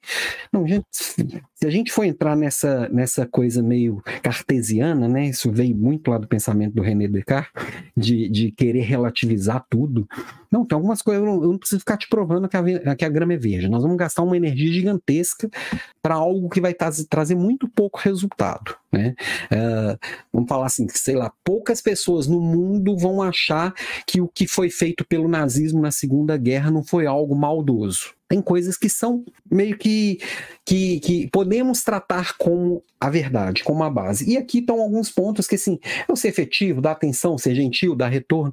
[0.52, 5.28] Não, gente, se a gente for entrar nessa, nessa coisa meio cartesiana, né?
[5.28, 7.52] Isso veio muito lá do pensamento do René Descartes,
[7.96, 10.08] de, de querer relativizar tudo.
[10.54, 13.04] Não, tem algumas coisas, eu não, eu não preciso ficar te provando que a, que
[13.04, 13.68] a grama é verde.
[13.68, 15.50] Nós vamos gastar uma energia gigantesca
[16.00, 16.76] para algo que vai
[17.10, 18.76] trazer muito pouco resultado.
[18.92, 19.16] Né?
[19.52, 19.98] Uh,
[20.32, 23.74] vamos falar assim, sei lá, poucas pessoas no mundo vão achar
[24.06, 28.14] que o que foi feito pelo nazismo na Segunda Guerra não foi algo maldoso.
[28.34, 30.18] Tem coisas que são meio que,
[30.66, 34.28] que, que podemos tratar como a verdade, como a base.
[34.28, 35.80] E aqui estão alguns pontos que, assim,
[36.10, 38.52] eu ser efetivo, dar atenção, ser gentil, dar retorno.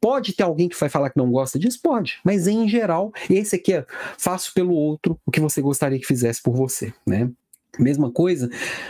[0.00, 1.78] Pode ter alguém que vai falar que não gosta disso?
[1.80, 2.18] Pode.
[2.24, 3.86] Mas, em geral, esse aqui é
[4.18, 7.30] faço pelo outro o que você gostaria que fizesse por você, né?
[7.78, 8.48] Mesma coisa,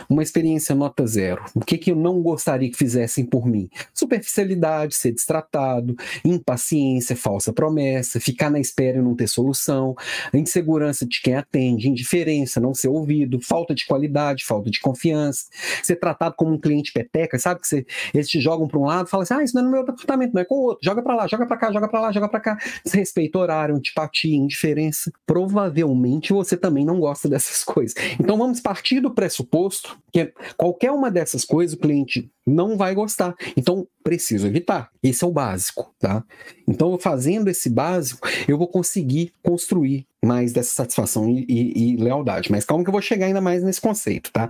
[0.09, 1.43] uma experiência nota zero.
[1.53, 3.69] O que, que eu não gostaria que fizessem por mim?
[3.93, 9.95] Superficialidade, ser destratado, impaciência, falsa promessa, ficar na espera e não ter solução,
[10.33, 15.45] insegurança de quem atende, indiferença, não ser ouvido, falta de qualidade, falta de confiança,
[15.83, 19.07] ser tratado como um cliente peteca, sabe que você, eles te jogam para um lado
[19.07, 20.79] e falam assim: ah, isso não é no meu departamento, não é com o outro,
[20.83, 22.57] joga para lá, joga para cá, joga para lá, joga para cá.
[22.83, 25.11] Desrespeito horário, antipatia, indiferença.
[25.25, 27.95] Provavelmente você também não gosta dessas coisas.
[28.19, 33.33] Então vamos partir do pressuposto que qualquer uma dessas coisas o cliente não vai gostar.
[33.57, 34.91] Então, preciso evitar.
[35.01, 36.23] Esse é o básico, tá?
[36.67, 42.51] Então, fazendo esse básico, eu vou conseguir construir mais dessa satisfação e, e, e lealdade.
[42.51, 44.47] Mas calma que eu vou chegar ainda mais nesse conceito, tá?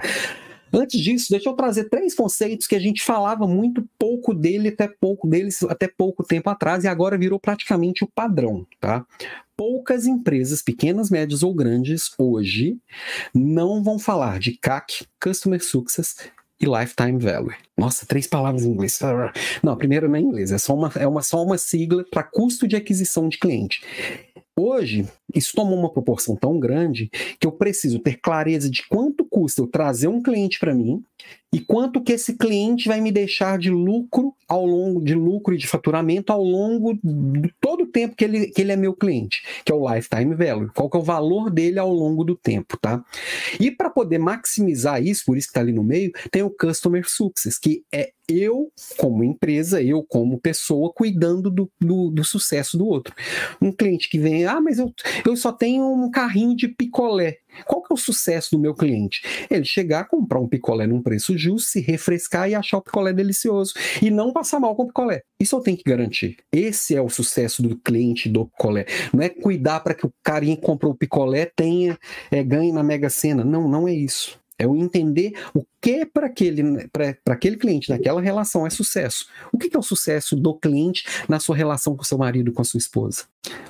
[0.71, 4.87] Antes disso, deixa eu trazer três conceitos que a gente falava muito pouco dele, até
[4.87, 9.05] pouco deles, até pouco tempo atrás, e agora virou praticamente o padrão, tá?
[9.57, 12.77] Poucas empresas, pequenas, médias ou grandes, hoje,
[13.33, 16.15] não vão falar de CAC, Customer Success
[16.61, 17.55] e Lifetime Value.
[17.77, 18.99] Nossa, três palavras em inglês.
[19.63, 22.05] Não, a primeira não é em inglês, é só uma, é uma, só uma sigla
[22.09, 23.81] para custo de aquisição de cliente.
[24.61, 27.09] Hoje, isso tomou uma proporção tão grande
[27.39, 31.01] que eu preciso ter clareza de quanto custa eu trazer um cliente para mim
[31.51, 35.57] e quanto que esse cliente vai me deixar de lucro ao longo de lucro e
[35.57, 39.41] de faturamento ao longo de todo o tempo que ele, que ele é meu cliente,
[39.65, 42.77] que é o lifetime value, qual que é o valor dele ao longo do tempo,
[42.77, 43.03] tá?
[43.59, 47.03] E para poder maximizar isso, por isso que está ali no meio, tem o customer
[47.07, 52.85] success, que é eu como empresa, eu como pessoa, cuidando do, do, do sucesso do
[52.85, 53.13] outro.
[53.59, 54.93] Um cliente que vem, ah, mas eu,
[55.25, 57.39] eu só tenho um carrinho de picolé.
[57.65, 59.21] Qual que é o sucesso do meu cliente?
[59.49, 63.73] Ele chegar, comprar um picolé num preço justo, se refrescar e achar o picolé delicioso.
[63.99, 65.23] E não passar mal com o picolé.
[65.39, 66.37] Isso eu tenho que garantir.
[66.51, 68.85] Esse é o sucesso do cliente do picolé.
[69.11, 71.97] Não é cuidar para que o carinha que comprou o picolé tenha,
[72.29, 73.43] é, ganhe na Mega Sena.
[73.43, 74.39] Não, não é isso.
[74.59, 76.61] É o entender o que para aquele,
[77.25, 79.25] aquele cliente naquela relação é sucesso.
[79.53, 82.61] O que, que é o sucesso do cliente na sua relação com seu marido, com
[82.61, 83.23] a sua esposa?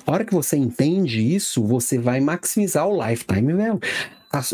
[0.04, 3.80] A hora que você entende isso, você vai maximizar o lifetime value.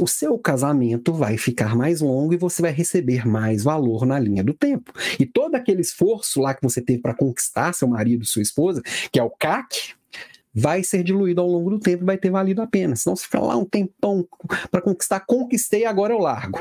[0.00, 4.44] O seu casamento vai ficar mais longo e você vai receber mais valor na linha
[4.44, 4.92] do tempo.
[5.18, 9.18] E todo aquele esforço lá que você teve para conquistar seu marido, sua esposa, que
[9.18, 9.94] é o CAC,
[10.56, 12.96] vai ser diluído ao longo do tempo e vai ter valido a pena.
[12.96, 14.26] Senão você fica lá um tempão
[14.70, 16.58] para conquistar, conquistei, agora eu largo.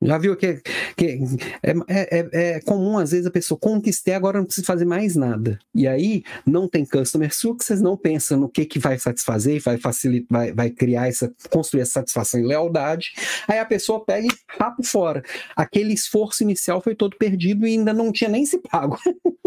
[0.00, 0.62] Já viu que,
[0.96, 1.18] que
[1.60, 5.16] é, é, é, é, comum, às vezes, a pessoa conquistei, agora não precisa fazer mais
[5.16, 5.58] nada.
[5.74, 10.26] E aí, não tem customer success, não pensa no que, que vai satisfazer, vai facilitar,
[10.30, 13.12] vai, vai criar essa, construir essa satisfação e lealdade.
[13.48, 15.22] Aí a pessoa pega e rapo fora.
[15.56, 18.96] Aquele esforço inicial foi todo perdido e ainda não tinha nem se pago.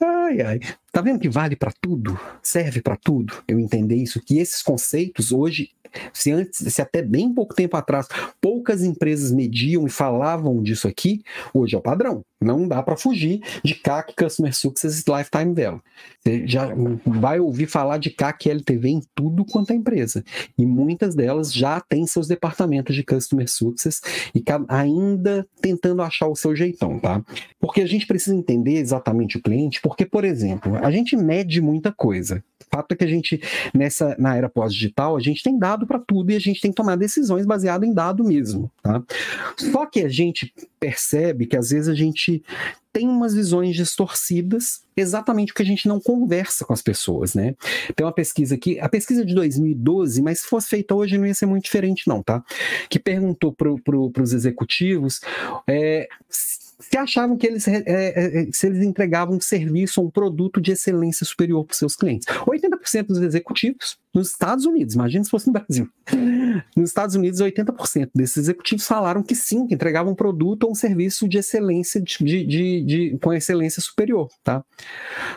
[0.00, 0.60] ai, ai.
[0.92, 2.18] Tá vendo que vale para tudo?
[2.42, 3.34] Serve para tudo?
[3.46, 5.70] Eu entender isso, que esses conceitos hoje
[6.12, 8.06] se antes, se até bem pouco tempo atrás,
[8.40, 11.22] poucas empresas mediam e falavam disso aqui,
[11.52, 12.24] hoje é o padrão.
[12.40, 15.82] Não dá para fugir de CAC, Customer Success e Lifetime Value.
[16.20, 16.74] Você já
[17.04, 20.24] vai ouvir falar de CAC e LTV em tudo quanto é empresa.
[20.56, 24.00] E muitas delas já têm seus departamentos de Customer Success
[24.34, 27.22] e ainda tentando achar o seu jeitão, tá?
[27.60, 31.92] Porque a gente precisa entender exatamente o cliente, porque, por exemplo, a gente mede muita
[31.92, 32.42] coisa.
[32.60, 33.40] O fato é que a gente,
[33.74, 36.76] nessa, na era pós-digital, a gente tem dado para tudo e a gente tem que
[36.76, 39.02] tomar decisões baseado em dado mesmo, tá?
[39.56, 42.44] Só que a gente percebe que às vezes a gente gente
[42.92, 47.54] tem umas visões distorcidas, exatamente porque a gente não conversa com as pessoas, né?
[47.94, 51.34] Tem uma pesquisa aqui, a pesquisa de 2012, mas se fosse feita hoje não ia
[51.34, 52.42] ser muito diferente não, tá?
[52.88, 55.20] Que perguntou para pro, os executivos
[55.68, 56.08] é,
[56.80, 60.72] se achavam que eles, é, é, se eles entregavam um serviço ou um produto de
[60.72, 62.26] excelência superior para seus clientes.
[62.26, 65.88] 80% dos executivos nos Estados Unidos, imagina se fosse no Brasil.
[66.76, 70.74] Nos Estados Unidos, 80% desses executivos falaram que sim, que entregavam um produto ou um
[70.74, 74.28] serviço de excelência, de, de, de, com excelência superior.
[74.42, 74.64] Tá?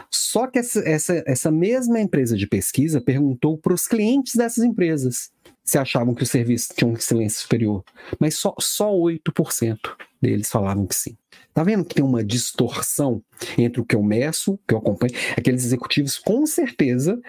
[0.10, 5.32] Só que essa, essa, essa mesma empresa de pesquisa perguntou para os clientes dessas empresas
[5.64, 7.84] se achavam que o serviço tinha uma excelência superior,
[8.20, 9.78] mas só, só 8%
[10.22, 11.18] deles falavam que sim.
[11.54, 13.22] Tá vendo que tem uma distorção
[13.58, 15.14] entre o que eu meço, o que eu acompanho?
[15.38, 17.20] Aqueles executivos, com certeza,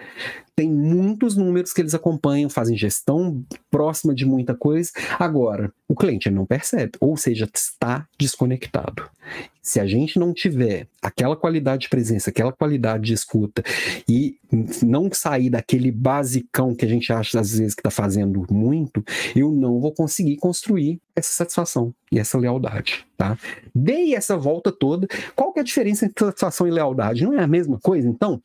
[0.55, 4.91] têm muitos números que eles acompanham, fazem gestão próxima de muita coisa.
[5.19, 9.09] Agora, o cliente não percebe, ou seja, está desconectado.
[9.65, 13.63] Se a gente não tiver aquela qualidade de presença, aquela qualidade de escuta
[14.07, 14.37] e
[14.83, 19.03] não sair daquele basicão que a gente acha às vezes que está fazendo muito,
[19.35, 23.37] eu não vou conseguir construir essa satisfação e essa lealdade, tá?
[23.73, 25.07] Dei essa volta toda.
[25.35, 27.23] Qual que é a diferença entre satisfação e lealdade?
[27.23, 28.41] Não é a mesma coisa, então?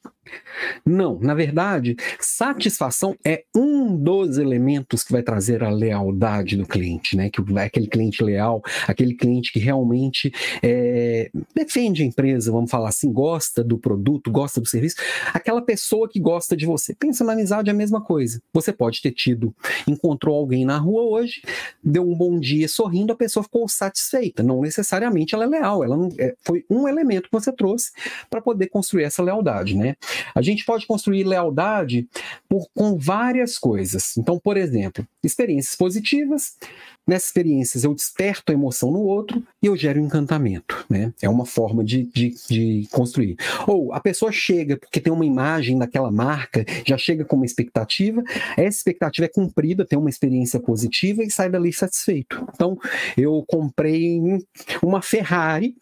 [0.86, 7.16] Não, na verdade, satisfação é um dos elementos que vai trazer a lealdade do cliente,
[7.16, 7.28] né?
[7.28, 12.90] Que é aquele cliente leal, aquele cliente que realmente é, defende a empresa, vamos falar
[12.90, 14.96] assim, gosta do produto, gosta do serviço,
[15.34, 16.94] aquela pessoa que gosta de você.
[16.94, 18.40] Pensa na amizade é a mesma coisa.
[18.52, 19.54] Você pode ter tido,
[19.86, 21.42] encontrou alguém na rua hoje,
[21.82, 24.42] deu um bom dia sorrindo, a pessoa ficou satisfeita.
[24.42, 27.90] Não necessariamente ela é leal, ela não, é, foi um elemento que você trouxe
[28.28, 29.96] para poder construir essa lealdade, né?
[30.34, 32.08] A gente pode construir lealdade
[32.48, 34.16] por, com várias coisas.
[34.16, 36.56] Então, por exemplo, experiências positivas.
[37.10, 41.12] Nessas experiências eu desperto a emoção no outro e eu gero encantamento, né?
[41.20, 43.36] É uma forma de, de, de construir.
[43.66, 48.22] Ou a pessoa chega porque tem uma imagem daquela marca, já chega com uma expectativa,
[48.56, 52.46] essa expectativa é cumprida, tem uma experiência positiva e sai dali satisfeito.
[52.54, 52.78] Então,
[53.16, 54.20] eu comprei
[54.80, 55.74] uma Ferrari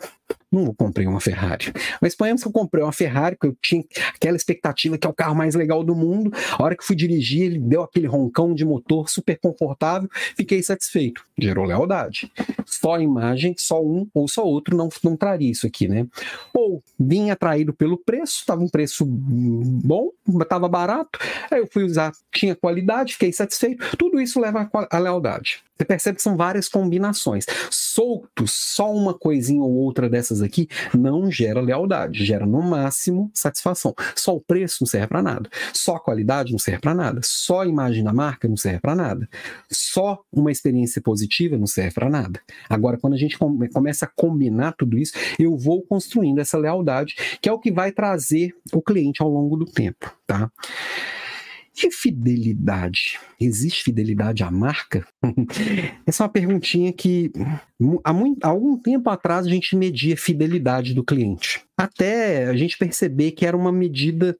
[0.51, 1.72] não comprei uma Ferrari.
[2.01, 3.84] Mas suponhamos que eu comprei uma Ferrari, que eu tinha
[4.14, 6.32] aquela expectativa que é o carro mais legal do mundo.
[6.53, 11.24] A hora que fui dirigir, ele deu aquele roncão de motor super confortável, fiquei satisfeito.
[11.38, 12.30] Gerou lealdade.
[12.66, 16.07] Só a imagem, só um ou só outro não, não traria isso aqui, né?
[16.55, 21.18] Ou vim atraído pelo preço, estava um preço bom, estava barato,
[21.51, 23.96] aí eu fui usar, tinha qualidade, fiquei satisfeito.
[23.96, 25.62] Tudo isso leva à lealdade.
[25.78, 27.46] Você percebe que são várias combinações.
[27.70, 33.95] Soltos, só uma coisinha ou outra dessas aqui não gera lealdade, gera no máximo satisfação.
[34.14, 35.51] Só o preço não serve para nada.
[35.72, 37.20] Só a qualidade não serve para nada.
[37.22, 39.28] Só a imagem da marca não serve para nada.
[39.70, 42.41] Só uma experiência positiva não serve para nada.
[42.68, 47.49] Agora, quando a gente começa a combinar tudo isso, eu vou construindo essa lealdade, que
[47.49, 50.51] é o que vai trazer o cliente ao longo do tempo, tá?
[51.79, 53.20] Que fidelidade?
[53.41, 55.07] Existe fidelidade à marca?
[56.05, 57.31] Essa é uma perguntinha que
[58.03, 61.62] há, muito, há algum tempo atrás a gente media fidelidade do cliente.
[61.76, 64.37] Até a gente perceber que era uma medida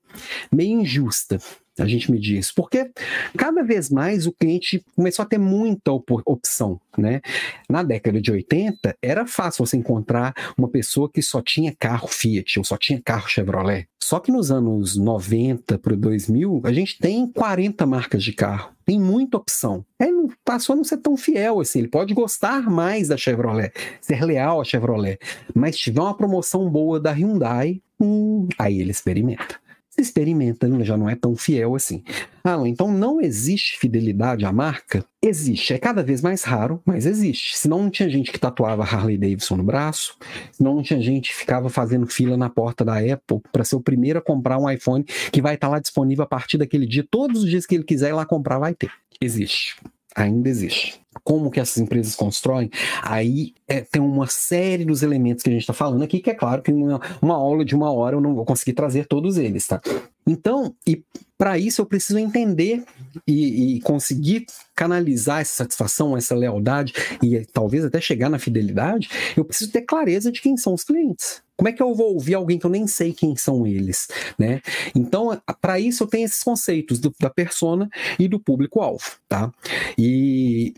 [0.51, 1.39] meio injusta
[1.83, 2.91] a gente medir isso, porque
[3.37, 7.21] cada vez mais o cliente começou a ter muita op opção, né?
[7.69, 12.59] Na década de 80 era fácil você encontrar uma pessoa que só tinha carro Fiat
[12.59, 13.87] ou só tinha carro Chevrolet.
[14.09, 18.73] Só que nos anos 90 para 2000, a gente tem 40 marcas de carro.
[18.87, 19.85] Tem muita opção.
[20.01, 21.81] Ele passou a não ser tão fiel assim.
[21.81, 23.71] Ele pode gostar mais da Chevrolet,
[24.01, 25.19] ser leal à Chevrolet.
[25.55, 29.61] Mas se tiver uma promoção boa da Hyundai, hum, aí ele experimenta
[30.01, 32.03] experimenta, já não é tão fiel assim.
[32.45, 35.05] Ah, então não existe fidelidade à marca?
[35.23, 35.75] Existe.
[35.75, 37.59] É cada vez mais raro, mas existe.
[37.59, 40.17] Senão não tinha gente que tatuava Harley Davidson no braço,
[40.53, 43.81] senão não tinha gente que ficava fazendo fila na porta da Apple para ser o
[43.81, 47.07] primeiro a comprar um iPhone que vai estar lá disponível a partir daquele dia.
[47.11, 48.91] Todos os dias que ele quiser ir lá comprar, vai ter.
[49.21, 49.77] Existe
[50.19, 51.01] ainda existe.
[51.23, 52.71] Como que essas empresas constroem?
[53.03, 56.35] Aí é, tem uma série dos elementos que a gente está falando aqui, que é
[56.35, 59.67] claro que uma, uma aula de uma hora eu não vou conseguir trazer todos eles,
[59.67, 59.81] tá?
[60.29, 61.03] Então, e
[61.39, 62.85] para isso eu preciso entender
[63.27, 69.45] e, e, conseguir canalizar essa satisfação, essa lealdade e talvez até chegar na fidelidade, eu
[69.45, 71.41] preciso ter clareza de quem são os clientes.
[71.57, 74.07] Como é que eu vou ouvir alguém que eu nem sei quem são eles,
[74.39, 74.61] né?
[74.95, 79.53] Então, para isso eu tenho esses conceitos do, da persona e do público-alvo, tá?
[79.97, 80.75] E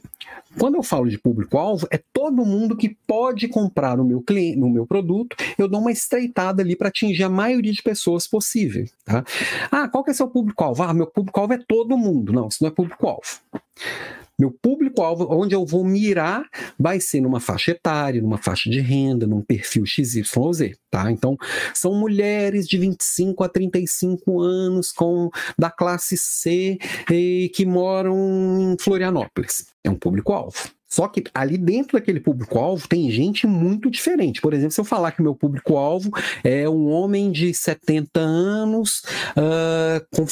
[0.59, 4.69] quando eu falo de público-alvo, é todo mundo que pode comprar no meu cliente, no
[4.69, 9.25] meu produto, eu dou uma estreitada ali para atingir a maioria de pessoas possível, tá?
[9.71, 10.83] Ah, qual que é seu público-alvo?
[10.83, 12.33] Ah, meu público-alvo é todo mundo.
[12.33, 13.41] Não, isso não é público-alvo.
[14.41, 19.27] Meu público-alvo, onde eu vou mirar, vai ser numa faixa etária, numa faixa de renda,
[19.27, 21.13] num perfil XYZ, tá?
[21.13, 21.37] Então,
[21.75, 25.29] são mulheres de 25 a 35 anos com
[25.59, 26.79] da classe C
[27.11, 29.67] e que moram em Florianópolis.
[29.85, 30.71] É um público-alvo.
[30.89, 34.41] Só que ali dentro daquele público-alvo tem gente muito diferente.
[34.41, 36.11] Por exemplo, se eu falar que meu público-alvo
[36.43, 39.03] é um homem de 70 anos,
[39.37, 40.25] uh, com,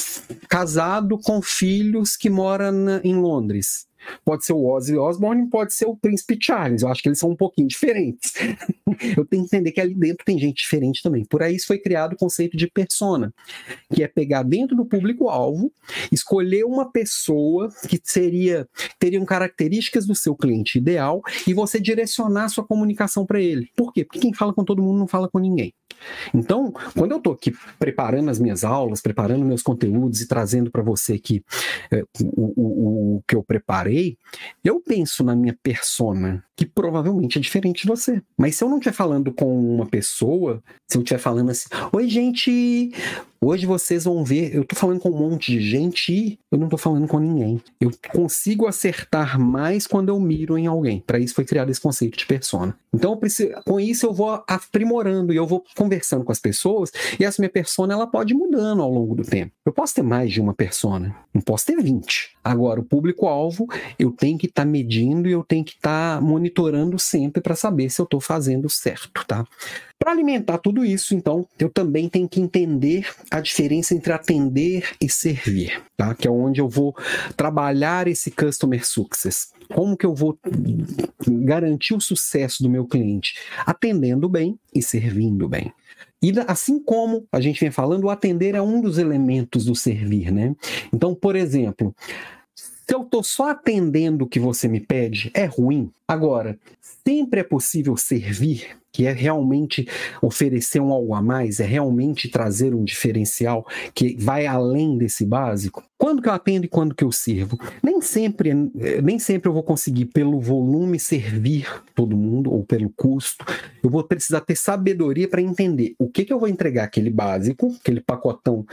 [0.49, 2.71] casado com filhos que mora
[3.03, 3.87] em Londres.
[4.23, 6.81] Pode ser o Ozzy Osbourne, pode ser o Príncipe Charles.
[6.81, 8.33] Eu acho que eles são um pouquinho diferentes.
[9.17, 11.25] eu tenho que entender que ali dentro tem gente diferente também.
[11.25, 13.33] Por aí foi criado o conceito de persona,
[13.93, 15.71] que é pegar dentro do público-alvo,
[16.11, 22.65] escolher uma pessoa que seria teriam características do seu cliente ideal e você direcionar sua
[22.65, 23.69] comunicação para ele.
[23.75, 24.03] Por quê?
[24.03, 25.73] Porque quem fala com todo mundo não fala com ninguém.
[26.33, 30.81] Então, quando eu estou aqui preparando as minhas aulas, preparando meus conteúdos e trazendo para
[30.81, 31.43] você aqui
[31.91, 33.98] é, o, o, o que eu preparei,
[34.63, 38.21] eu penso na minha persona, que provavelmente é diferente de você.
[38.37, 42.09] Mas se eu não estiver falando com uma pessoa, se eu estiver falando assim, oi
[42.09, 42.91] gente,
[43.41, 46.67] Hoje vocês vão ver, eu tô falando com um monte de gente e eu não
[46.67, 47.61] tô falando com ninguém.
[47.79, 50.99] Eu consigo acertar mais quando eu miro em alguém.
[50.99, 52.77] Para isso foi criado esse conceito de persona.
[52.93, 57.23] Então, preciso, com isso eu vou aprimorando e eu vou conversando com as pessoas e
[57.23, 59.53] essa minha persona ela pode ir mudando ao longo do tempo.
[59.65, 62.35] Eu posso ter mais de uma persona, não posso ter 20.
[62.43, 63.67] Agora, o público-alvo
[63.97, 67.55] eu tenho que estar tá medindo e eu tenho que estar tá monitorando sempre para
[67.55, 69.45] saber se eu estou fazendo certo, tá?
[69.99, 75.09] Para alimentar tudo isso, então, eu também tenho que entender a diferença entre atender e
[75.09, 76.15] servir, tá?
[76.15, 76.95] Que é onde eu vou
[77.35, 79.51] trabalhar esse customer success.
[79.73, 80.39] Como que eu vou
[81.27, 83.35] garantir o sucesso do meu cliente?
[83.65, 85.73] Atendendo bem e servindo bem.
[86.23, 90.31] E assim como a gente vem falando, o atender é um dos elementos do servir,
[90.31, 90.55] né?
[90.93, 91.93] Então, por exemplo,
[92.89, 95.91] se eu estou só atendendo o que você me pede, é ruim.
[96.07, 99.87] Agora, sempre é possível servir, que é realmente
[100.19, 103.63] oferecer um algo a mais, é realmente trazer um diferencial
[103.93, 105.83] que vai além desse básico.
[105.99, 107.59] Quando que eu atendo e quando que eu sirvo?
[107.83, 108.51] Nem sempre,
[109.03, 113.45] nem sempre eu vou conseguir pelo volume servir todo mundo ou pelo custo.
[113.83, 117.71] Eu vou precisar ter sabedoria para entender o que que eu vou entregar aquele básico,
[117.79, 118.65] aquele pacotão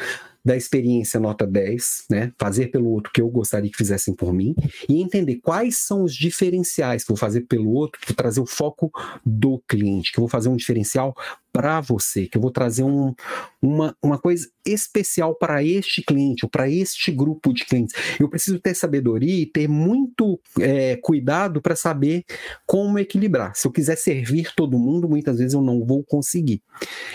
[0.46, 2.32] da experiência nota 10, né?
[2.38, 4.54] Fazer pelo outro que eu gostaria que fizessem por mim
[4.88, 8.46] e entender quais são os diferenciais que vou fazer pelo outro, que vou trazer o
[8.46, 8.92] foco
[9.24, 11.16] do cliente, que vou fazer um diferencial
[11.56, 13.14] para você, que eu vou trazer um,
[13.62, 17.94] uma, uma coisa especial para este cliente ou para este grupo de clientes.
[18.20, 22.24] Eu preciso ter sabedoria e ter muito é, cuidado para saber
[22.66, 23.54] como equilibrar.
[23.54, 26.60] Se eu quiser servir todo mundo, muitas vezes eu não vou conseguir.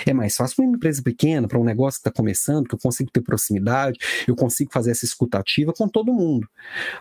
[0.08, 2.80] É mais fácil para uma empresa pequena, para um negócio que está começando, que eu
[2.80, 6.48] consigo ter proximidade, eu consigo fazer essa escutativa com todo mundo.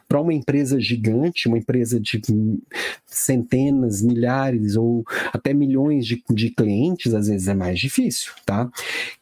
[0.06, 2.20] Para uma empresa gigante, uma empresa de
[3.06, 8.70] centenas, milhares ou até milhões de, de clientes, às vezes é mais difícil, tá?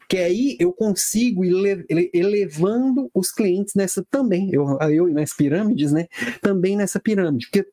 [0.09, 6.07] Que aí eu consigo ir elevando os clientes nessa também, eu, eu nas pirâmides, né?
[6.41, 7.65] Também nessa pirâmide, porque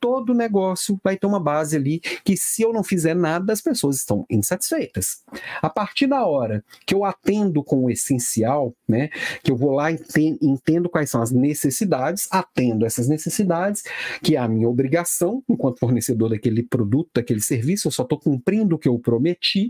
[0.00, 3.96] todo negócio vai ter uma base ali que, se eu não fizer nada, as pessoas
[3.96, 5.22] estão insatisfeitas.
[5.60, 9.10] A partir da hora que eu atendo com o essencial, né,
[9.42, 9.98] que eu vou lá e
[10.40, 13.82] entendo quais são as necessidades, atendo essas necessidades,
[14.22, 18.76] que é a minha obrigação enquanto fornecedor daquele produto, daquele serviço, eu só estou cumprindo
[18.76, 19.68] o que eu prometi,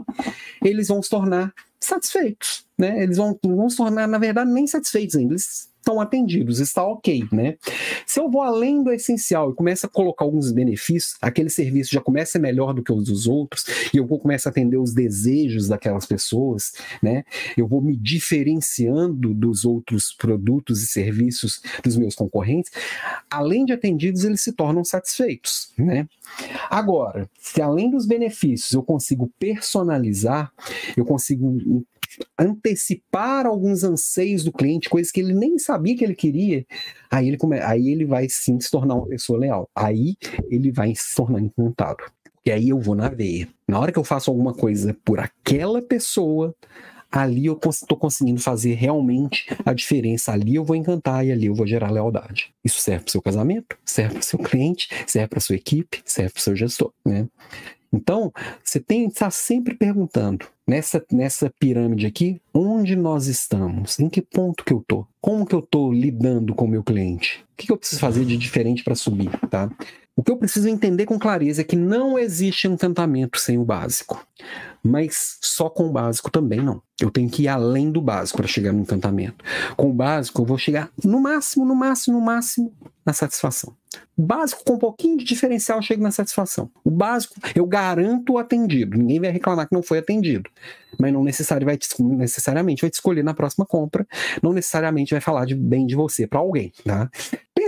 [0.64, 3.02] eles vão se tornar satisfeitos, né?
[3.02, 5.32] Eles vão, vão se tornar, na verdade, nem satisfeitos ainda.
[5.32, 7.56] Eles estão atendidos, está ok, né?
[8.06, 12.00] Se eu vou além do essencial e começo a colocar alguns benefícios, aquele serviço já
[12.00, 14.76] começa a ser melhor do que os dos outros, e eu vou começar a atender
[14.76, 16.72] os desejos daquelas pessoas,
[17.02, 17.24] né?
[17.56, 22.70] Eu vou me diferenciando dos outros produtos e serviços dos meus concorrentes,
[23.30, 26.06] além de atendidos, eles se tornam satisfeitos, né?
[26.68, 30.52] Agora, se além dos benefícios eu consigo personalizar,
[30.96, 31.58] eu consigo
[32.38, 36.66] antecipar alguns anseios do cliente, coisas que ele nem sabia que ele queria,
[37.11, 37.58] aí ele, come...
[37.61, 39.68] aí ele vai sim se tornar uma pessoa leal.
[39.74, 40.16] Aí
[40.50, 42.04] ele vai se tornar encantado.
[42.44, 43.48] E aí eu vou na veia.
[43.68, 46.54] Na hora que eu faço alguma coisa por aquela pessoa,
[47.11, 50.32] ali eu estou conseguindo fazer realmente a diferença.
[50.32, 52.54] Ali eu vou encantar e ali eu vou gerar lealdade.
[52.64, 55.56] Isso serve para o seu casamento, serve para o seu cliente, serve para a sua
[55.56, 56.92] equipe, serve para o seu gestor.
[57.04, 57.26] Né?
[57.93, 58.32] Então,
[58.62, 63.99] você tem que estar sempre perguntando, nessa, nessa pirâmide aqui, onde nós estamos?
[63.99, 65.07] Em que ponto que eu estou?
[65.20, 67.45] Como que eu estou lidando com o meu cliente?
[67.53, 69.68] O que, que eu preciso fazer de diferente para subir, tá?
[70.16, 74.24] O que eu preciso entender com clareza é que não existe encantamento sem o básico.
[74.82, 76.82] Mas só com o básico também não.
[77.00, 79.44] Eu tenho que ir além do básico para chegar no encantamento.
[79.76, 82.72] Com o básico, eu vou chegar no máximo, no máximo, no máximo
[83.04, 83.74] na satisfação.
[84.16, 86.70] O básico, com um pouquinho de diferencial, eu chego na satisfação.
[86.84, 88.96] O básico, eu garanto o atendido.
[88.96, 90.48] Ninguém vai reclamar que não foi atendido.
[90.98, 91.24] Mas não
[91.64, 94.06] vai te, necessariamente vai te escolher na próxima compra.
[94.42, 96.72] Não necessariamente vai falar de bem de você para alguém.
[96.84, 97.11] Tá?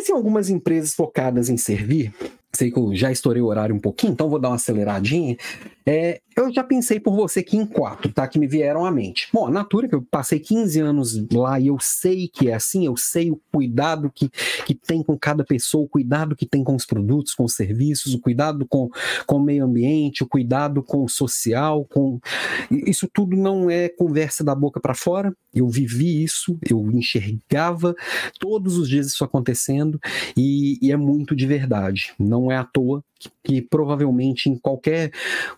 [0.03, 2.12] Pense em algumas empresas focadas em servir
[2.55, 5.36] sei que eu já estourei o horário um pouquinho, então vou dar uma aceleradinha.
[5.84, 8.26] É, eu já pensei por você aqui em quatro, tá?
[8.26, 9.28] Que me vieram à mente.
[9.32, 12.86] Bom, a Natura, que eu passei 15 anos lá e eu sei que é assim,
[12.86, 14.30] eu sei o cuidado que,
[14.64, 18.14] que tem com cada pessoa, o cuidado que tem com os produtos, com os serviços,
[18.14, 18.88] o cuidado com,
[19.26, 22.20] com o meio ambiente, o cuidado com o social, com.
[22.70, 25.34] Isso tudo não é conversa da boca para fora.
[25.55, 27.94] Eu vivi isso, eu enxergava
[28.38, 30.00] todos os dias isso acontecendo
[30.36, 32.12] e, e é muito de verdade.
[32.18, 33.05] Não é à toa
[33.45, 35.12] que provavelmente em qualquer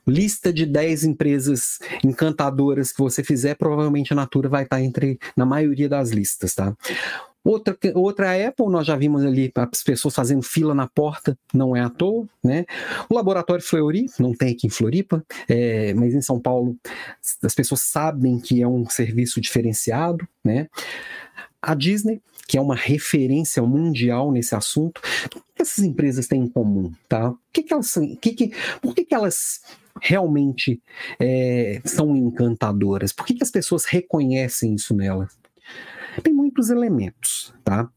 [0.07, 5.47] lista de 10 empresas encantadoras que você fizer, provavelmente a Natura vai estar entre na
[5.47, 6.77] maioria das listas, tá?
[7.45, 11.81] Outra, outra Apple, nós já vimos ali as pessoas fazendo fila na porta, não é
[11.83, 12.65] à toa, né?
[13.07, 16.75] O Laboratório Fleury, não tem aqui em Floripa, é, mas em São Paulo
[17.43, 20.69] as pessoas sabem que é um serviço diferenciado, né?
[21.61, 25.01] A Disney, que é uma referência mundial nesse assunto,
[25.35, 27.31] o que essas empresas têm em comum, tá?
[27.31, 29.63] O que, que elas que que, por que, que elas
[30.01, 30.83] realmente
[31.19, 33.13] é, são encantadoras?
[33.13, 35.37] Por que, que as pessoas reconhecem isso nelas?
[36.23, 37.89] Tem muitos elementos, tá?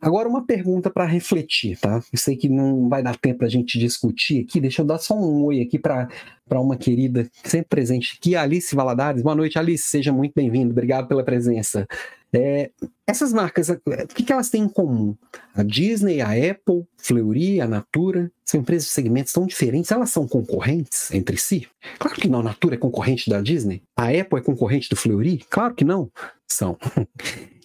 [0.00, 2.02] Agora, uma pergunta para refletir, tá?
[2.10, 4.58] Eu sei que não vai dar tempo para a gente discutir aqui.
[4.58, 6.08] Deixa eu dar só um oi aqui para
[6.52, 9.22] uma querida sempre presente aqui, Alice Valadares.
[9.22, 9.84] Boa noite, Alice.
[9.84, 10.70] Seja muito bem-vindo.
[10.70, 11.86] Obrigado pela presença.
[12.32, 12.70] É,
[13.06, 13.80] essas marcas, o
[14.14, 15.16] que, que elas têm em comum?
[15.54, 20.28] A Disney, a Apple, Fleury, a Natura, são empresas de segmentos tão diferentes, elas são
[20.28, 21.66] concorrentes entre si?
[21.98, 23.82] Claro que não, a Natura é concorrente da Disney.
[23.96, 25.44] A Apple é concorrente do Fleury?
[25.50, 26.10] Claro que não.
[26.46, 26.76] São.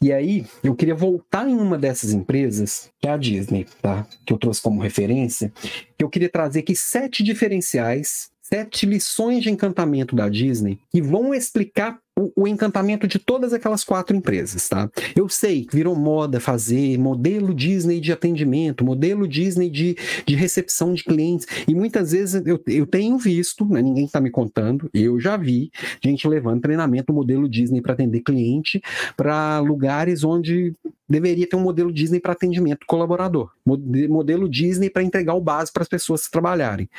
[0.02, 4.06] E aí, eu queria voltar em uma dessas empresas, que é a Disney, tá?
[4.24, 5.52] Que eu trouxe como referência,
[5.98, 11.34] que eu queria trazer aqui sete diferenciais sete lições de encantamento da Disney que vão
[11.34, 14.90] explicar o, o, encantamento de todas aquelas quatro empresas, tá?
[15.16, 20.94] Eu sei que virou moda fazer modelo Disney de atendimento, modelo Disney de, de recepção
[20.94, 25.20] de clientes, e muitas vezes eu, eu tenho visto, né, ninguém está me contando, eu
[25.20, 28.82] já vi gente levando treinamento modelo Disney para atender cliente
[29.18, 30.74] para lugares onde
[31.08, 35.84] deveria ter um modelo Disney para atendimento colaborador, modelo Disney para entregar o básico para
[35.84, 36.90] as pessoas trabalharem.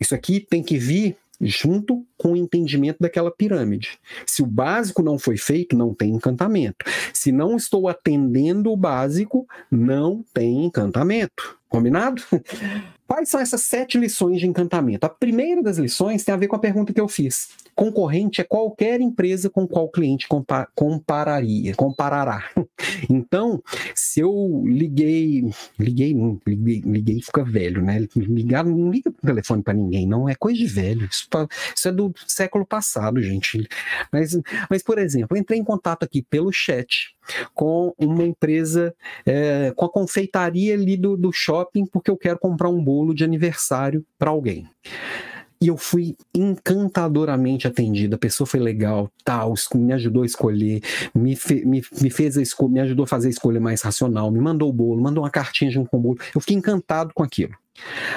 [0.00, 3.98] Isso aqui tem que vir junto com o entendimento daquela pirâmide.
[4.26, 6.84] Se o básico não foi feito, não tem encantamento.
[7.12, 11.58] Se não estou atendendo o básico, não tem encantamento.
[11.68, 12.22] Combinado?
[13.06, 15.04] Quais são essas sete lições de encantamento?
[15.04, 17.48] A primeira das lições tem a ver com a pergunta que eu fiz.
[17.74, 22.50] Concorrente é qualquer empresa com qual cliente compa compararia, comparará.
[23.10, 23.62] Então,
[23.94, 26.14] se eu liguei, liguei,
[26.46, 28.06] liguei, liguei fica velho, né?
[28.16, 31.06] Ligar não liga o telefone para ninguém, não é coisa de velho.
[31.10, 31.28] Isso,
[31.76, 33.68] isso, é do século passado, gente.
[34.10, 34.38] Mas,
[34.70, 37.14] mas, por exemplo, entrei em contato aqui pelo chat
[37.52, 38.94] com uma empresa,
[39.26, 43.24] é, com a confeitaria ali do, do shopping, porque eu quero comprar um bolo de
[43.24, 44.68] aniversário para alguém.
[45.60, 48.16] E eu fui encantadoramente atendida.
[48.16, 50.82] A pessoa foi legal, tal, me ajudou a escolher,
[51.14, 54.40] me, fe, me, me fez escolha, me ajudou a fazer a escolha mais racional, me
[54.40, 56.18] mandou o bolo, mandou uma cartinha junto com o bolo.
[56.34, 57.54] Eu fiquei encantado com aquilo.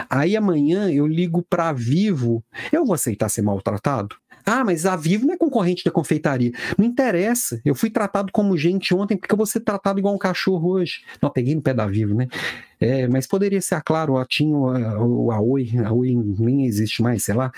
[0.10, 4.16] Aí amanhã eu ligo para Vivo, eu vou aceitar ser maltratado?
[4.48, 6.54] Ah, mas a Vivo não é concorrente da confeitaria.
[6.78, 7.60] Não interessa.
[7.66, 11.02] Eu fui tratado como gente ontem, porque eu vou ser tratado igual um cachorro hoje.
[11.22, 12.30] Não, peguei no pé da Vivo, né?
[12.80, 17.02] É, mas poderia ser a Claro, a TIM, a, a Oi, a Oi nem existe
[17.02, 17.52] mais, sei lá.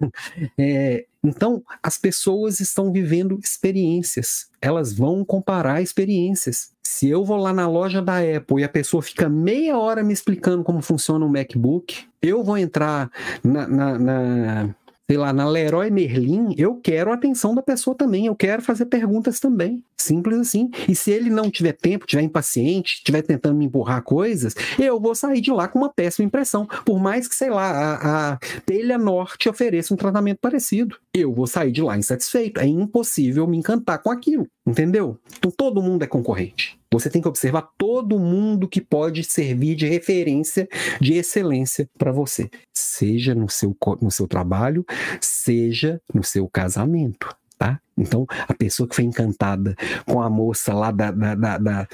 [0.56, 4.46] é, então, as pessoas estão vivendo experiências.
[4.60, 6.72] Elas vão comparar experiências.
[6.82, 10.12] Se eu vou lá na loja da Apple e a pessoa fica meia hora me
[10.12, 13.10] explicando como funciona o MacBook, eu vou entrar
[13.42, 14.74] na, na, na
[15.08, 18.86] sei lá, na Leroy Merlin, eu quero a atenção da pessoa também, eu quero fazer
[18.86, 19.84] perguntas também.
[19.96, 20.70] Simples assim.
[20.88, 25.14] E se ele não tiver tempo, tiver impaciente, estiver tentando me empurrar coisas, eu vou
[25.14, 26.66] sair de lá com uma péssima impressão.
[26.84, 31.46] Por mais que, sei lá, a, a telha norte ofereça um tratamento parecido, eu vou
[31.46, 32.60] sair de lá insatisfeito.
[32.60, 35.18] É impossível me encantar com aquilo, entendeu?
[35.36, 36.78] Então todo mundo é concorrente.
[36.92, 40.68] Você tem que observar todo mundo que pode servir de referência
[41.00, 44.84] de excelência para você, seja no seu, no seu trabalho,
[45.20, 47.34] seja no seu casamento.
[47.58, 47.80] Tá?
[47.96, 51.88] Então, a pessoa que foi encantada com a moça lá da, da, da, da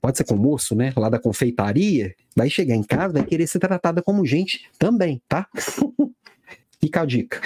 [0.00, 0.92] pode ser com o moço, né?
[0.94, 5.48] Lá da confeitaria, vai chegar em casa, vai querer ser tratada como gente também, tá?
[6.78, 7.40] Fica a dica.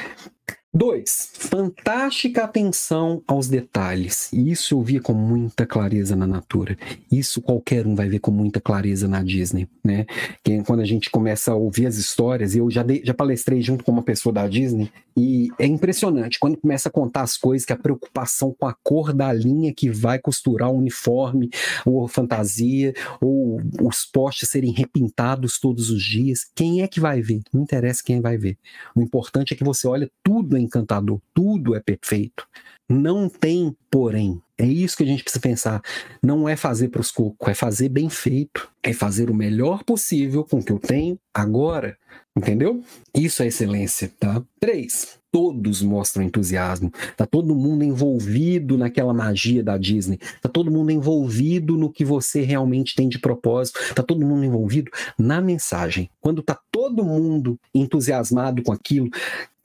[0.73, 4.31] Dois, fantástica atenção aos detalhes.
[4.35, 6.77] Isso eu via com muita clareza na Natura.
[7.11, 10.05] Isso qualquer um vai ver com muita clareza na Disney, né?
[10.45, 13.91] Que quando a gente começa a ouvir as histórias, eu já, já palestrei junto com
[13.91, 17.77] uma pessoa da Disney, e é impressionante quando começa a contar as coisas, que a
[17.77, 21.51] preocupação com a cor da linha que vai costurar o uniforme,
[21.85, 26.47] ou a fantasia, ou os postes serem repintados todos os dias.
[26.55, 27.41] Quem é que vai ver?
[27.53, 28.57] Não interessa quem vai ver.
[28.95, 32.47] O importante é que você olha tudo é encantador, tudo é perfeito.
[32.89, 34.41] Não tem porém.
[34.57, 35.83] É isso que a gente precisa pensar.
[36.23, 38.69] Não é fazer para os cocos, é fazer bem feito.
[38.83, 41.97] É fazer o melhor possível com o que eu tenho agora.
[42.35, 42.83] Entendeu?
[43.15, 44.43] Isso é excelência, tá?
[44.59, 46.91] Três, todos mostram entusiasmo.
[47.17, 50.19] Tá todo mundo envolvido naquela magia da Disney.
[50.41, 53.79] Tá todo mundo envolvido no que você realmente tem de propósito.
[53.95, 56.09] Tá todo mundo envolvido na mensagem.
[56.21, 59.11] Quando tá todo mundo entusiasmado com aquilo,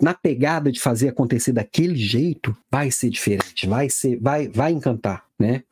[0.04, 5.24] na pegada de fazer acontecer daquele jeito, vai ser diferente, vai ser, vai, vai encantar,
[5.40, 5.64] né?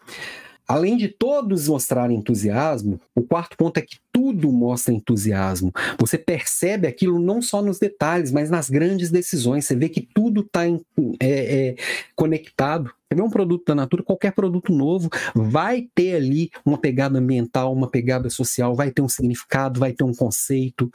[0.65, 5.69] Além de todos mostrarem entusiasmo, o quarto ponto é que tudo mostra entusiasmo.
[5.99, 9.65] Você percebe aquilo não só nos detalhes, mas nas grandes decisões.
[9.65, 10.77] Você vê que tudo está é,
[11.19, 11.75] é,
[12.15, 12.86] conectado.
[12.86, 17.73] Você vê um produto da Natura, qualquer produto novo, vai ter ali uma pegada ambiental,
[17.73, 20.89] uma pegada social, vai ter um significado, vai ter um conceito.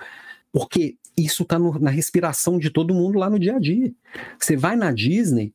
[0.51, 3.93] Porque isso está na respiração de todo mundo lá no dia a dia.
[4.39, 5.53] Você vai na Disney,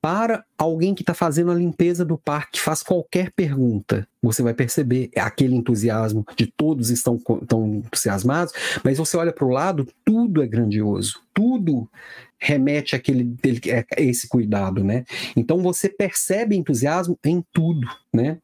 [0.00, 5.10] para alguém que está fazendo a limpeza do parque, faz qualquer pergunta, você vai perceber
[5.16, 8.52] aquele entusiasmo de todos estão, estão entusiasmados,
[8.84, 11.88] mas você olha para o lado, tudo é grandioso, tudo
[12.38, 13.36] remete àquele,
[13.96, 15.04] a esse cuidado, né?
[15.36, 18.38] Então você percebe entusiasmo em tudo, né?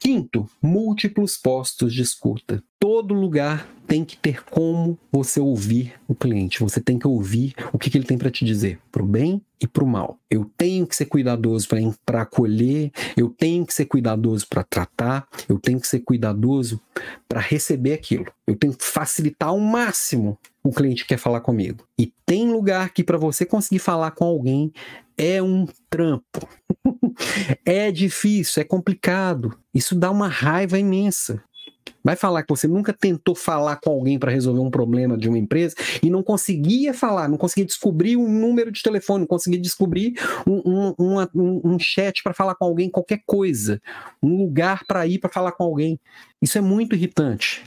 [0.00, 2.62] Quinto, múltiplos postos de escuta.
[2.80, 6.60] Todo lugar tem que ter como você ouvir o cliente.
[6.60, 9.42] Você tem que ouvir o que, que ele tem para te dizer, para o bem
[9.60, 10.18] e para o mal.
[10.30, 11.68] Eu tenho que ser cuidadoso
[12.06, 16.80] para acolher, eu tenho que ser cuidadoso para tratar, eu tenho que ser cuidadoso
[17.28, 18.26] para receber aquilo.
[18.46, 21.84] Eu tenho que facilitar ao máximo o cliente que quer falar comigo.
[21.98, 24.72] E tem lugar que para você conseguir falar com alguém
[25.18, 26.48] é um trampo.
[27.66, 29.58] é difícil, é complicado.
[29.74, 31.42] Isso dá uma raiva imensa.
[32.02, 35.38] Vai falar que você nunca tentou falar com alguém para resolver um problema de uma
[35.38, 40.14] empresa e não conseguia falar, não conseguia descobrir um número de telefone, não conseguia descobrir
[40.46, 43.80] um, um, um, um chat para falar com alguém, qualquer coisa,
[44.22, 46.00] um lugar para ir para falar com alguém.
[46.40, 47.64] Isso é muito irritante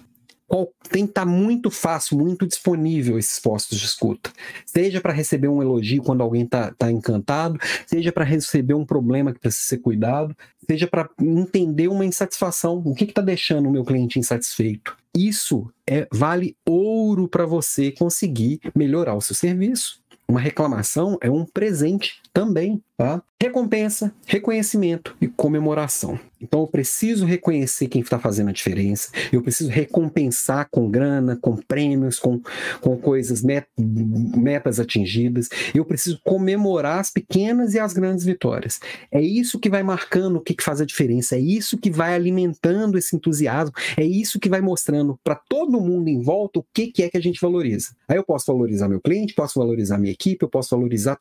[0.89, 4.31] tem que estar tá muito fácil, muito disponível esses postos de escuta.
[4.65, 9.33] Seja para receber um elogio quando alguém está tá encantado, seja para receber um problema
[9.33, 10.35] que precisa ser cuidado,
[10.67, 12.81] seja para entender uma insatisfação.
[12.85, 14.95] O que está deixando o meu cliente insatisfeito?
[15.15, 20.01] Isso é vale ouro para você conseguir melhorar o seu serviço.
[20.27, 23.21] Uma reclamação é um presente também, tá?
[23.41, 26.19] Recompensa, reconhecimento e comemoração.
[26.41, 31.55] Então eu preciso reconhecer quem está fazendo a diferença, eu preciso recompensar com grana, com
[31.55, 32.41] prêmios, com,
[32.81, 38.79] com coisas, met, metas atingidas, eu preciso comemorar as pequenas e as grandes vitórias.
[39.11, 42.13] É isso que vai marcando o que, que faz a diferença, é isso que vai
[42.13, 46.88] alimentando esse entusiasmo, é isso que vai mostrando para todo mundo em volta o que,
[46.88, 47.95] que é que a gente valoriza.
[48.07, 51.17] Aí eu posso valorizar meu cliente, posso valorizar minha equipe, eu posso valorizar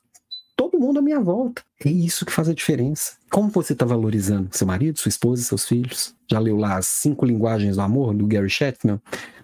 [0.62, 1.62] todo mundo à minha volta.
[1.84, 3.16] É isso que faz a diferença.
[3.30, 6.14] Como você está valorizando seu marido, sua esposa, seus filhos?
[6.30, 9.00] Já leu lá as cinco linguagens do amor, do Gary Chapman?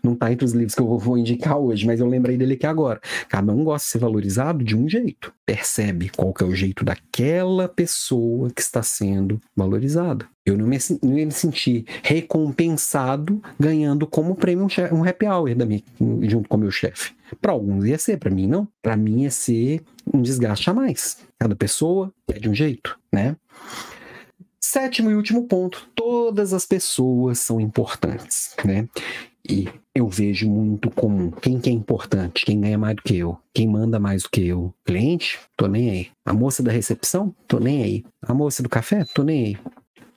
[0.08, 2.66] Não está entre os livros que eu vou indicar hoje, mas eu lembrei dele aqui
[2.66, 2.98] agora.
[3.28, 5.30] Cada um gosta de ser valorizado de um jeito.
[5.44, 10.26] Percebe qual que é o jeito daquela pessoa que está sendo valorizada.
[10.46, 15.54] Eu não me, não ia me sentir recompensado ganhando como prêmio um, um happy hour
[15.54, 15.82] da minha,
[16.22, 17.12] junto com o meu chefe.
[17.38, 18.66] Para alguns ia ser, para mim não.
[18.80, 19.82] Para mim ia ser
[20.12, 21.18] um desgaste a mais.
[21.38, 23.36] Cada pessoa é de um jeito, né?
[24.58, 28.88] Sétimo e último ponto: todas as pessoas são importantes, né?
[29.48, 31.30] E eu vejo muito comum.
[31.30, 32.44] Quem que é importante?
[32.44, 33.38] Quem ganha mais do que eu?
[33.54, 34.74] Quem manda mais do que eu?
[34.84, 35.38] Cliente?
[35.56, 36.08] Tô nem aí.
[36.24, 37.34] A moça da recepção?
[37.46, 38.04] Tô nem aí.
[38.22, 39.04] A moça do café?
[39.14, 39.58] Tô nem aí.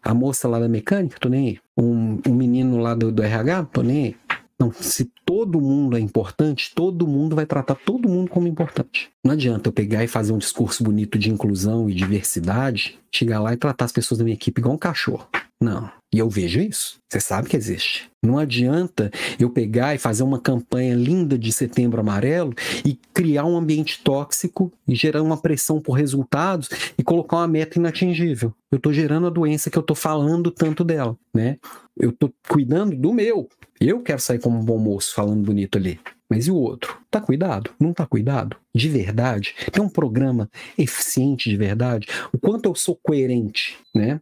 [0.03, 1.17] A moça lá da mecânica?
[1.19, 1.59] Tô nem aí.
[1.77, 3.65] Um, um menino lá do, do RH?
[3.71, 4.15] Tô nem aí.
[4.59, 9.09] Não, se todo mundo é importante, todo mundo vai tratar todo mundo como importante.
[9.25, 13.53] Não adianta eu pegar e fazer um discurso bonito de inclusão e diversidade, chegar lá
[13.53, 15.27] e tratar as pessoas da minha equipe igual um cachorro.
[15.61, 15.91] Não.
[16.11, 16.99] E eu vejo isso.
[17.07, 18.09] Você sabe que existe.
[18.23, 22.53] Não adianta eu pegar e fazer uma campanha linda de setembro amarelo
[22.83, 27.77] e criar um ambiente tóxico e gerar uma pressão por resultados e colocar uma meta
[27.77, 28.53] inatingível.
[28.71, 31.57] Eu estou gerando a doença que eu estou falando tanto dela, né?
[31.95, 33.47] Eu estou cuidando do meu.
[33.79, 35.99] Eu quero sair como um bom moço falando bonito ali.
[36.31, 36.97] Mas e o outro?
[37.11, 37.71] Tá cuidado?
[37.77, 38.55] Não tá cuidado?
[38.73, 39.53] De verdade?
[39.69, 42.07] Tem um programa eficiente de verdade?
[42.31, 44.21] O quanto eu sou coerente, né?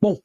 [0.00, 0.16] Bom,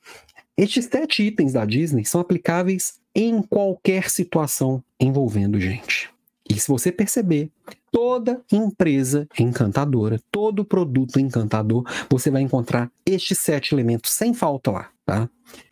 [0.56, 6.08] estes sete itens da Disney são aplicáveis em qualquer situação envolvendo gente.
[6.48, 7.50] E se você perceber,
[7.92, 14.90] toda empresa encantadora, todo produto encantador, você vai encontrar estes sete elementos sem falta lá,
[15.04, 15.28] tá?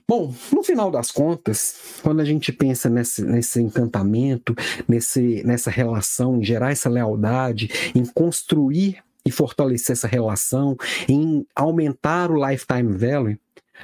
[0.08, 4.56] Bom, no final das contas, quando a gente pensa nesse, nesse encantamento,
[4.88, 10.78] nesse, nessa relação, em gerar essa lealdade, em construir e fortalecer essa relação,
[11.10, 13.40] em aumentar o lifetime value,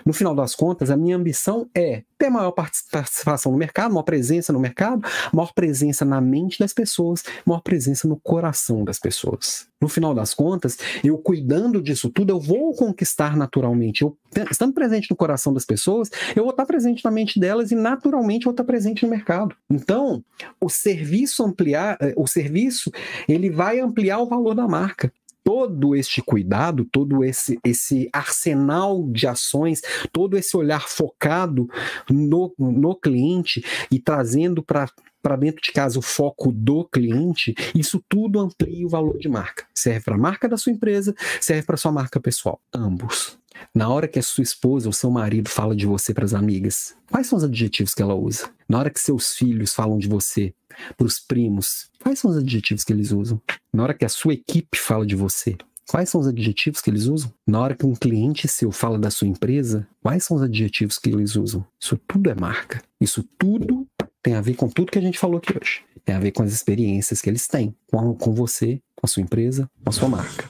[0.06, 4.54] no final das contas, a minha ambição é ter maior participação no mercado, maior presença
[4.54, 9.68] no mercado, maior presença na mente das pessoas, maior presença no coração das pessoas.
[9.82, 14.04] No final das contas, eu cuidando disso tudo, eu vou conquistar naturalmente.
[14.04, 14.16] Eu,
[14.52, 18.46] estando presente no coração das pessoas, eu vou estar presente na mente delas e naturalmente
[18.46, 19.56] eu vou estar presente no mercado.
[19.68, 20.24] Então,
[20.60, 22.92] o serviço ampliar, eh, o serviço,
[23.28, 25.12] ele vai ampliar o valor da marca
[25.44, 29.82] todo este cuidado, todo esse, esse arsenal de ações,
[30.12, 31.68] todo esse olhar focado
[32.10, 34.90] no, no cliente e trazendo para
[35.22, 39.68] para dentro de casa o foco do cliente, isso tudo amplia o valor de marca.
[39.72, 43.41] Serve para a marca da sua empresa, serve para sua marca pessoal, ambos.
[43.74, 46.96] Na hora que a sua esposa ou seu marido fala de você para as amigas,
[47.10, 48.50] quais são os adjetivos que ela usa?
[48.68, 50.54] Na hora que seus filhos falam de você
[50.98, 53.42] para os primos, quais são os adjetivos que eles usam?
[53.74, 55.58] Na hora que a sua equipe fala de você,
[55.88, 57.32] quais são os adjetivos que eles usam?
[57.46, 61.10] Na hora que um cliente seu fala da sua empresa, quais são os adjetivos que
[61.10, 61.66] eles usam?
[61.80, 62.82] Isso tudo é marca.
[63.00, 63.88] Isso tudo
[64.24, 65.82] tem a ver com tudo que a gente falou aqui hoje.
[66.06, 69.70] Tem a ver com as experiências que eles têm com, com você, a sua empresa,
[69.86, 70.50] a sua marca.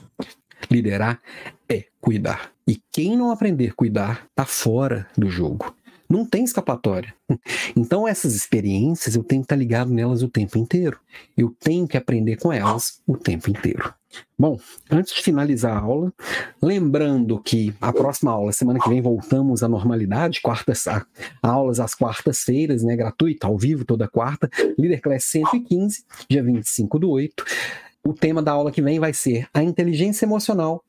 [0.70, 1.20] Liderar
[1.68, 2.52] é cuidar.
[2.66, 5.74] E quem não aprender a cuidar está fora do jogo.
[6.08, 7.14] Não tem escapatória.
[7.74, 11.00] Então, essas experiências eu tenho que estar ligado nelas o tempo inteiro.
[11.34, 13.94] Eu tenho que aprender com elas o tempo inteiro.
[14.38, 14.58] Bom,
[14.90, 16.12] antes de finalizar a aula,
[16.60, 20.84] lembrando que a próxima aula, semana que vem, voltamos à normalidade, quartas,
[21.42, 27.10] aulas às quartas-feiras, né, gratuito, ao vivo, toda quarta, Líder Class 115, dia 25 do
[27.10, 27.44] 8.
[28.04, 30.82] O tema da aula que vem vai ser a inteligência emocional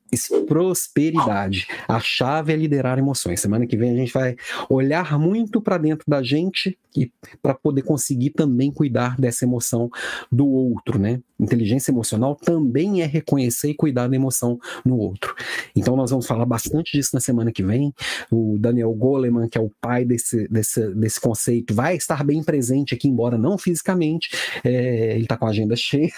[0.47, 1.67] prosperidade.
[1.87, 3.39] A chave é liderar emoções.
[3.39, 4.35] Semana que vem a gente vai
[4.69, 7.11] olhar muito para dentro da gente e
[7.41, 9.89] para poder conseguir também cuidar dessa emoção
[10.31, 11.19] do outro, né?
[11.39, 15.35] Inteligência emocional também é reconhecer e cuidar da emoção no outro.
[15.75, 17.93] Então nós vamos falar bastante disso na semana que vem.
[18.31, 22.93] O Daniel Goleman, que é o pai desse, desse, desse conceito, vai estar bem presente
[22.93, 24.29] aqui, embora não fisicamente.
[24.63, 26.11] É, ele está com a agenda cheia,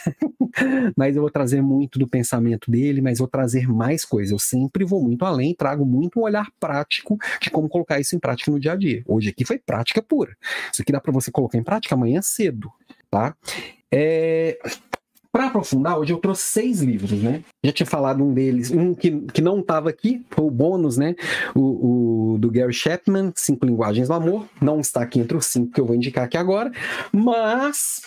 [0.95, 4.33] mas eu vou trazer muito do pensamento dele, mas vou trazer mais mais coisa.
[4.33, 8.19] Eu sempre vou muito além, trago muito um olhar prático de como colocar isso em
[8.19, 9.03] prática no dia a dia.
[9.07, 10.35] Hoje aqui foi prática pura.
[10.71, 12.71] Isso aqui dá para você colocar em prática amanhã cedo,
[13.11, 13.35] tá?
[13.91, 14.57] É,
[15.31, 17.43] para aprofundar, hoje eu trouxe seis livros, né?
[17.63, 21.13] Já tinha falado um deles, um que, que não estava aqui, foi o bônus, né?
[21.53, 24.47] O, o, do Gary Chapman, Cinco Linguagens do Amor.
[24.61, 26.71] Não está aqui entre os cinco que eu vou indicar aqui agora,
[27.11, 28.01] mas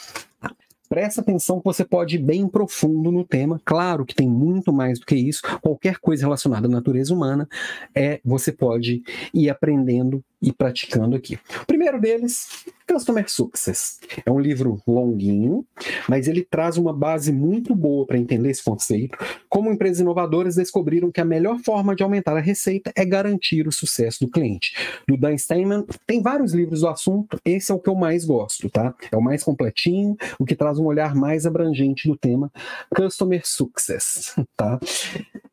[0.88, 3.60] Presta atenção que você pode ir bem profundo no tema.
[3.64, 5.42] Claro que tem muito mais do que isso.
[5.60, 7.46] Qualquer coisa relacionada à natureza humana
[7.94, 9.02] é você pode
[9.34, 11.38] ir aprendendo e praticando aqui.
[11.62, 13.98] O primeiro deles, Customer Success.
[14.24, 15.66] É um livro longuinho,
[16.08, 19.18] mas ele traz uma base muito boa para entender esse conceito.
[19.48, 23.72] Como empresas inovadoras descobriram que a melhor forma de aumentar a receita é garantir o
[23.72, 24.74] sucesso do cliente.
[25.06, 28.70] Do Dan Steinman, tem vários livros do assunto, esse é o que eu mais gosto,
[28.70, 28.94] tá?
[29.10, 32.50] É o mais completinho, o que traz um olhar mais abrangente do tema
[32.94, 34.78] Customer Success, tá?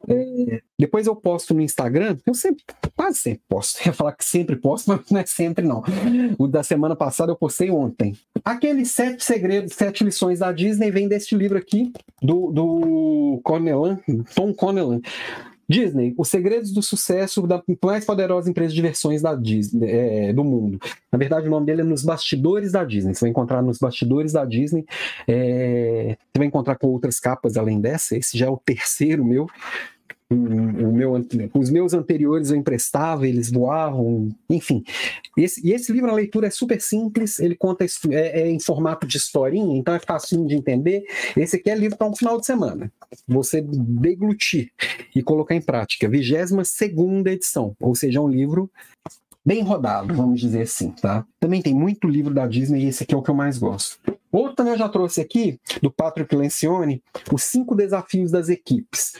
[0.07, 2.63] É, depois eu posto no Instagram, eu sempre,
[2.95, 5.83] quase sempre posto, eu ia falar que sempre posto, mas não é sempre não.
[6.37, 8.15] O da semana passada eu postei ontem.
[8.43, 11.91] Aqueles sete segredos, sete lições da Disney vem deste livro aqui,
[12.21, 13.99] do, do Conelan,
[14.35, 15.01] Tom Conelan.
[15.67, 20.43] Disney, os segredos do sucesso da mais poderosa empresa de diversões da Disney, é, do
[20.43, 20.79] mundo.
[21.11, 23.15] Na verdade, o nome dele é Nos Bastidores da Disney.
[23.15, 24.85] Você vai encontrar nos Bastidores da Disney.
[25.27, 28.15] É, você vai encontrar com outras capas além dessa.
[28.15, 29.47] Esse já é o terceiro meu
[30.29, 31.13] o meu,
[31.53, 34.83] os meus anteriores eu emprestava, eles voavam, enfim.
[35.37, 39.05] Esse, e esse livro, a leitura é super simples, ele conta é, é em formato
[39.05, 41.03] de historinha, então é fácil de entender.
[41.37, 42.91] Esse aqui é livro para um final de semana.
[43.27, 44.71] Você deglutir
[45.15, 46.09] e colocar em prática.
[46.09, 48.69] 22 segunda edição, ou seja, é um livro
[49.45, 51.23] bem rodado, vamos dizer assim, tá?
[51.39, 53.99] Também tem muito livro da Disney e esse aqui é o que eu mais gosto.
[54.31, 59.13] Outro também eu já trouxe aqui, do Patrick Lencioni, os cinco desafios das equipes.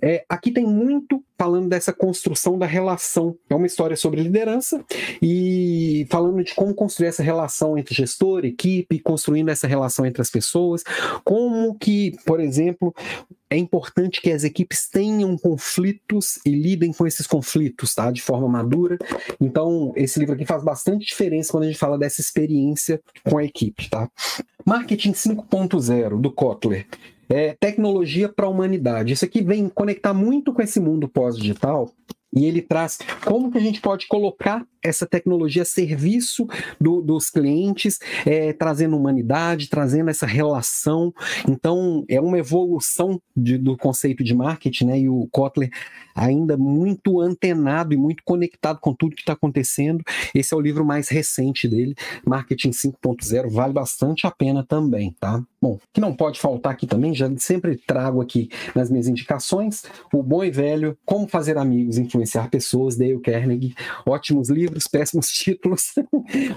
[0.00, 3.36] É, aqui tem muito falando dessa construção da relação.
[3.48, 4.84] É uma história sobre liderança
[5.20, 10.30] e falando de como construir essa relação entre gestor, equipe, construindo essa relação entre as
[10.30, 10.82] pessoas,
[11.24, 12.94] como que, por exemplo,
[13.48, 18.10] é importante que as equipes tenham conflitos e lidem com esses conflitos, tá?
[18.10, 18.98] De forma madura.
[19.40, 23.44] Então, esse livro aqui faz bastante diferença quando a gente fala dessa experiência com a
[23.44, 24.10] equipe, tá?
[24.64, 26.86] Marketing 5.0 do Kotler
[27.28, 29.12] é, tecnologia para a humanidade.
[29.12, 31.90] Isso aqui vem conectar muito com esse mundo pós-digital
[32.34, 36.46] e ele traz como que a gente pode colocar essa tecnologia a serviço
[36.80, 41.12] do, dos clientes, é, trazendo humanidade, trazendo essa relação.
[41.48, 45.00] Então, é uma evolução de, do conceito de marketing, né?
[45.00, 45.70] E o Kotler
[46.14, 50.02] ainda muito antenado e muito conectado com tudo que está acontecendo.
[50.34, 51.94] Esse é o livro mais recente dele,
[52.24, 55.42] Marketing 5.0, vale bastante a pena também, tá?
[55.60, 60.22] Bom, que não pode faltar aqui também, já sempre trago aqui nas minhas indicações, o
[60.22, 63.74] bom e velho Como Fazer Amigos, Influenciar Pessoas, Dale Carnegie,
[64.06, 65.94] ótimos livros, péssimos títulos,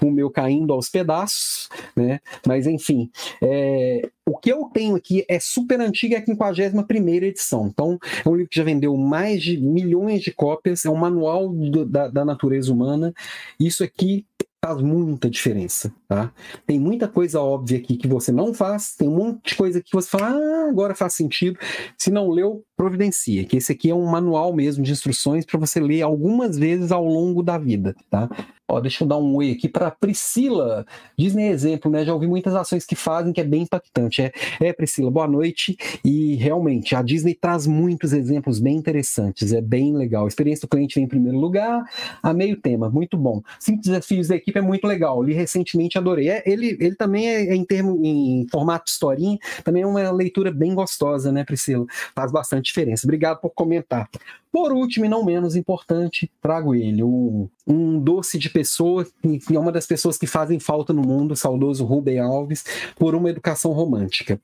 [0.02, 2.20] o meu caindo aos pedaços, né?
[2.46, 3.10] Mas enfim,
[3.42, 7.68] é, o que eu tenho aqui é super antigo, é a 51 edição.
[7.68, 11.50] Então, é um livro que já vendeu mais de milhões de cópias, é um manual
[11.50, 13.14] do, da, da natureza humana.
[13.60, 14.26] Isso aqui
[14.64, 16.32] faz muita diferença, tá?
[16.68, 19.92] Tem muita coisa óbvia aqui que você não faz, tem um monte de coisa que
[19.94, 21.58] você fala, ah, agora faz sentido.
[21.98, 25.82] Se não leu, providencia, que esse aqui é um manual mesmo de instruções para você
[25.82, 28.30] ler algumas vezes ao longo da vida, tá?
[28.70, 30.86] Ó, deixa eu dar um oi aqui para Priscila.
[31.18, 32.06] Disney exemplo, né?
[32.06, 34.22] Já ouvi muitas ações que fazem que é bem impactante.
[34.22, 34.32] É,
[34.62, 35.76] é, Priscila, boa noite.
[36.06, 39.52] E realmente, a Disney traz muitos exemplos bem interessantes.
[39.54, 40.26] É bem legal.
[40.26, 41.84] A experiência do cliente vem em primeiro lugar,
[42.22, 43.42] a meio tema, muito bom.
[43.60, 45.24] Cinco desafios da equipe é muito legal.
[45.24, 46.30] Li recentemente, adorei.
[46.30, 50.52] É, ele, ele também é, é em termo em formato historinha, também é uma leitura
[50.52, 51.88] bem gostosa, né, Priscila?
[52.14, 53.06] Faz bastante diferença.
[53.06, 54.10] Obrigado por comentar.
[54.52, 59.60] Por último, e não menos importante, trago ele, um, um doce de pessoa, que é
[59.60, 62.66] uma das pessoas que fazem falta no mundo, o saudoso Rubem Alves,
[62.96, 64.40] por uma educação romântica.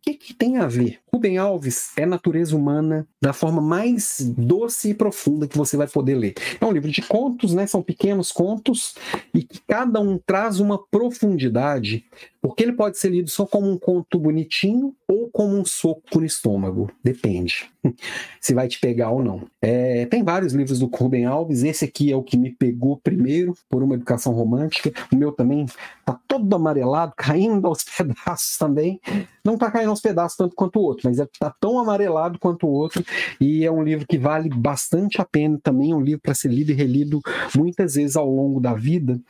[0.00, 0.98] O que, que, tem a ver?
[1.12, 6.14] Rubem Alves é natureza humana da forma mais doce e profunda que você vai poder
[6.14, 6.34] ler.
[6.60, 7.66] É um livro de contos, né?
[7.66, 8.94] São pequenos contos
[9.34, 12.04] e que cada um traz uma profundidade
[12.42, 16.24] porque ele pode ser lido só como um conto bonitinho ou como um soco no
[16.24, 16.90] estômago.
[17.04, 17.70] Depende
[18.40, 19.42] se vai te pegar ou não.
[19.60, 21.62] É, tem vários livros do Rubem Alves.
[21.62, 24.90] Esse aqui é o que me pegou primeiro, por uma educação romântica.
[25.12, 25.66] O meu também
[26.04, 28.98] tá todo amarelado, caindo aos pedaços também.
[29.44, 32.66] Não tá caindo aos pedaços tanto quanto o outro, mas é, tá tão amarelado quanto
[32.66, 33.04] o outro.
[33.40, 35.92] E é um livro que vale bastante a pena também.
[35.92, 37.20] É um livro para ser lido e relido
[37.56, 39.20] muitas vezes ao longo da vida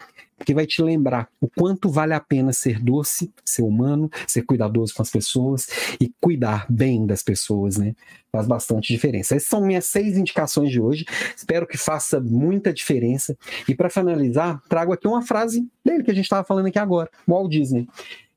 [0.41, 4.95] porque vai te lembrar o quanto vale a pena ser doce, ser humano, ser cuidadoso
[4.95, 5.69] com as pessoas
[6.01, 7.95] e cuidar bem das pessoas, né?
[8.33, 9.37] Faz bastante diferença.
[9.37, 11.05] Essas são minhas seis indicações de hoje.
[11.37, 13.37] Espero que faça muita diferença.
[13.69, 17.11] E para finalizar, trago aqui uma frase dele que a gente estava falando aqui agora,
[17.29, 17.87] Walt Disney.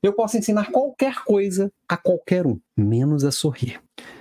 [0.02, 3.80] Eu posso ensinar qualquer coisa a qualquer um, menos a sorrir.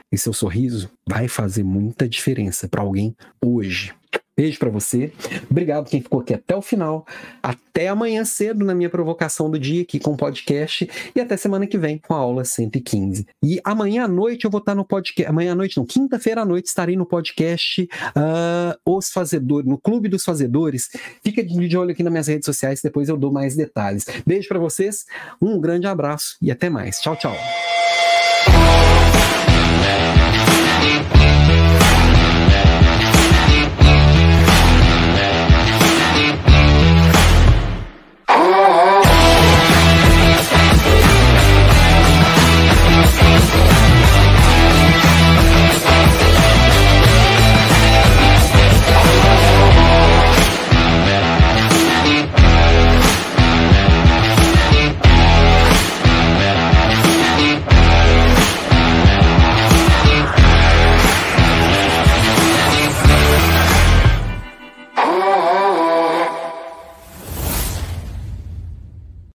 [0.09, 3.93] E seu sorriso vai fazer muita diferença para alguém hoje.
[4.35, 5.11] Beijo para você.
[5.49, 7.05] Obrigado quem ficou aqui até o final.
[7.41, 11.67] Até amanhã cedo na minha provocação do dia aqui com o podcast e até semana
[11.67, 13.27] que vem com a aula 115.
[13.43, 15.29] E amanhã à noite eu vou estar no podcast.
[15.29, 20.09] Amanhã à noite, não, quinta-feira à noite estarei no podcast uh, Os Fazedores, no Clube
[20.09, 20.89] dos Fazedores.
[21.23, 24.05] Fica de olho aqui nas minhas redes sociais, depois eu dou mais detalhes.
[24.25, 25.05] Beijo para vocês,
[25.41, 26.99] um grande abraço e até mais.
[26.99, 27.35] Tchau, tchau.